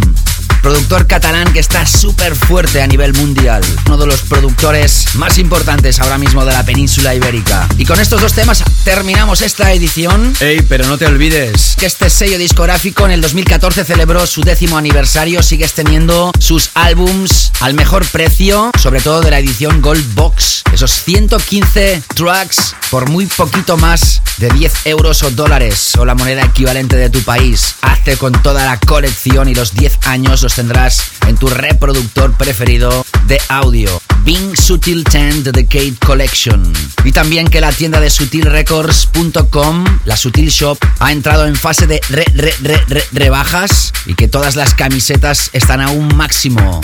productor 0.62 1.08
catalán 1.08 1.52
que 1.54 1.60
está 1.60 1.86
súper 1.86 2.36
fuerte 2.36 2.82
a 2.82 2.88
nivel 2.88 3.14
mundial. 3.14 3.62
Uno 3.86 3.98
de 3.98 4.06
los 4.06 4.22
productores 4.22 5.06
más 5.16 5.38
importantes 5.38 6.00
ahora 6.00 6.18
mismo 6.18 6.46
de 6.46 6.54
la 6.54 6.64
península 6.64 7.16
ibérica. 7.16 7.68
Y 7.78 7.86
con 7.86 8.00
estos 8.00 8.22
dos 8.22 8.34
temas 8.34 8.64
terminamos 8.84 9.42
esta 9.42 9.72
edición. 9.74 10.34
Ey, 10.40 10.62
pero 10.68 10.86
no 10.88 10.98
te 10.98 11.06
olvides. 11.06 11.76
Que 11.78 11.86
este 11.86 12.10
sello 12.10 12.38
discográfico 12.38 13.06
en 13.06 13.12
el 13.12 13.22
2014 13.22 13.86
celebró 13.86 14.26
su 14.28 14.42
décimo 14.42 14.78
aniversario. 14.78 15.44
Sigues 15.44 15.74
teniendo 15.74 16.32
sus 16.40 16.72
álbums 16.74 17.52
al 17.60 17.74
mejor 17.74 18.06
precio, 18.08 18.72
sobre 18.80 19.02
todo 19.02 19.22
de 19.22 19.32
la 19.32 19.40
edición 19.40 19.82
Gold 19.82 20.14
Box. 20.14 20.64
Esos 20.74 20.92
115 20.92 22.04
tracks 22.16 22.76
por 22.90 23.10
muy 23.10 23.26
poquito 23.26 23.78
más 23.78 24.22
de 24.38 24.50
10 24.50 24.86
euros 24.86 25.24
o 25.24 25.32
dólares 25.32 25.96
o 25.98 26.06
la 26.06 26.16
moneda 26.16 26.44
equivalente 26.44 26.96
de 26.96 27.10
tu 27.10 27.22
país. 27.22 27.76
Hazte 27.82 28.18
con 28.18 28.34
toda 28.34 28.66
la 28.66 28.80
colección 28.80 29.50
y 29.50 29.56
los 29.56 29.74
10 29.76 30.00
años 30.08 30.44
tendrás 30.56 31.02
en 31.28 31.38
tu 31.38 31.48
reproductor 31.48 32.34
preferido 32.38 33.06
de 33.28 33.42
audio. 33.50 34.02
Bing 34.24 34.56
Sutil 34.56 35.04
10 35.04 35.44
The 35.44 35.52
Decade 35.52 35.94
Collection. 36.06 36.72
Y 37.04 37.12
también 37.12 37.48
que 37.48 37.62
la 37.62 37.72
tienda 37.72 38.00
de 38.00 38.10
sutilrecords.com, 38.10 39.86
la 40.06 40.18
Sutil 40.18 40.50
Shop, 40.50 40.78
ha 41.00 41.12
entrado 41.12 41.46
en 41.48 41.56
fase 41.56 41.88
de 41.88 42.02
re, 42.10 42.26
re, 42.34 42.54
re, 42.62 42.84
re- 42.88 43.06
rebajas 43.12 43.94
y 44.06 44.14
que 44.16 44.28
todas 44.28 44.56
las 44.56 44.74
camisetas 44.74 45.50
están 45.54 45.82
a 45.82 45.90
un 45.90 46.16
máximo 46.16 46.82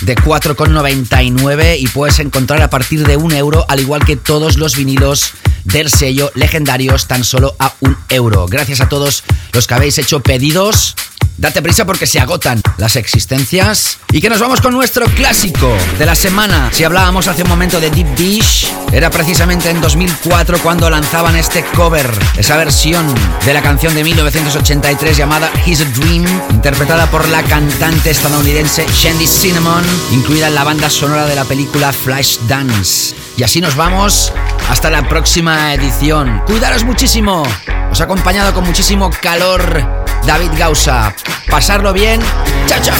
de 0.00 0.16
4,99 0.16 1.76
y 1.78 1.86
puedes 1.88 2.18
encontrar 2.18 2.60
a 2.62 2.70
partir 2.70 3.06
de 3.06 3.16
un 3.16 3.32
euro, 3.32 3.64
al 3.68 3.78
igual 3.80 4.04
que 4.04 4.16
todos 4.16 4.56
los 4.56 4.74
vinilos 4.76 5.30
del 5.64 5.88
sello 5.90 6.32
legendarios 6.34 7.06
tan 7.06 7.22
solo 7.22 7.54
a 7.60 7.72
un 7.80 7.96
euro. 8.08 8.46
Gracias 8.48 8.80
a 8.80 8.88
todos 8.88 9.22
los 9.52 9.66
que 9.68 9.74
habéis 9.74 9.98
hecho 9.98 10.20
pedidos. 10.20 10.96
Date 11.38 11.62
prisa 11.62 11.84
porque 11.84 12.06
se 12.06 12.20
agotan 12.20 12.60
las 12.76 12.96
existencias. 12.96 13.98
Y 14.12 14.20
que 14.20 14.28
nos 14.28 14.40
vamos 14.40 14.60
con 14.60 14.72
nuestro 14.74 15.06
clásico 15.06 15.74
de 15.98 16.06
la 16.06 16.14
semana. 16.14 16.70
Si 16.72 16.84
hablábamos 16.84 17.26
hace 17.28 17.42
un 17.42 17.48
momento 17.48 17.80
de 17.80 17.90
Deep 17.90 18.14
Dish, 18.14 18.70
era 18.92 19.10
precisamente 19.10 19.70
en 19.70 19.80
2004 19.80 20.58
cuando 20.58 20.90
lanzaban 20.90 21.34
este 21.36 21.64
cover, 21.74 22.10
esa 22.36 22.56
versión 22.56 23.06
de 23.44 23.54
la 23.54 23.62
canción 23.62 23.94
de 23.94 24.04
1983 24.04 25.16
llamada 25.16 25.50
He's 25.64 25.80
a 25.80 25.84
Dream, 25.84 26.24
interpretada 26.50 27.10
por 27.10 27.26
la 27.28 27.42
cantante 27.42 28.10
estadounidense 28.10 28.86
Shandy 28.92 29.26
Cinnamon, 29.26 29.84
incluida 30.12 30.48
en 30.48 30.54
la 30.54 30.64
banda 30.64 30.90
sonora 30.90 31.26
de 31.26 31.34
la 31.34 31.44
película 31.44 31.92
Flash 31.92 32.38
Dance. 32.46 33.14
Y 33.36 33.42
así 33.42 33.60
nos 33.60 33.74
vamos 33.76 34.32
hasta 34.68 34.90
la 34.90 35.08
próxima 35.08 35.72
edición. 35.74 36.42
Cuidaros 36.46 36.84
muchísimo. 36.84 37.42
Os 37.90 38.00
ha 38.00 38.04
acompañado 38.04 38.52
con 38.54 38.64
muchísimo 38.64 39.10
calor 39.22 40.01
David 40.26 40.52
Gausa. 40.58 41.14
Pasarlo 41.50 41.92
bien. 41.92 42.20
Chao, 42.66 42.80
chao. 42.80 42.94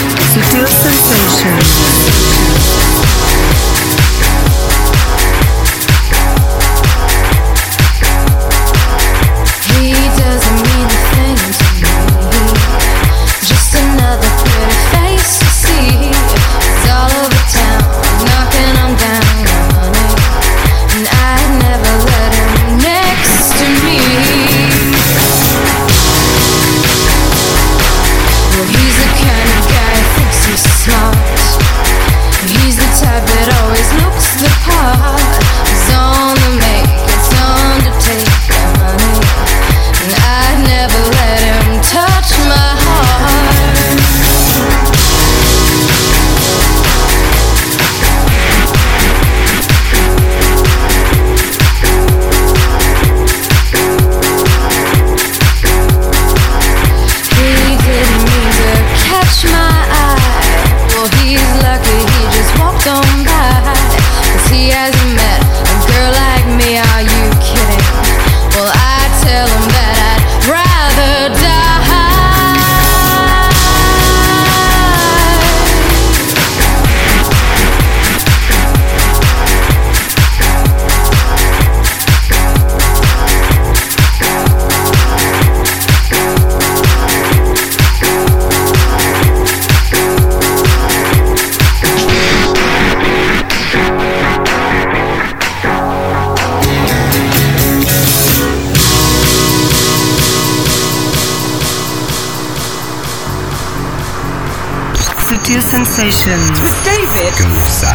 Sutil 105.93 106.11
Sensations. 106.11 106.59
With 106.59 106.83
David. 106.83 107.33
Gausa. 107.37 107.93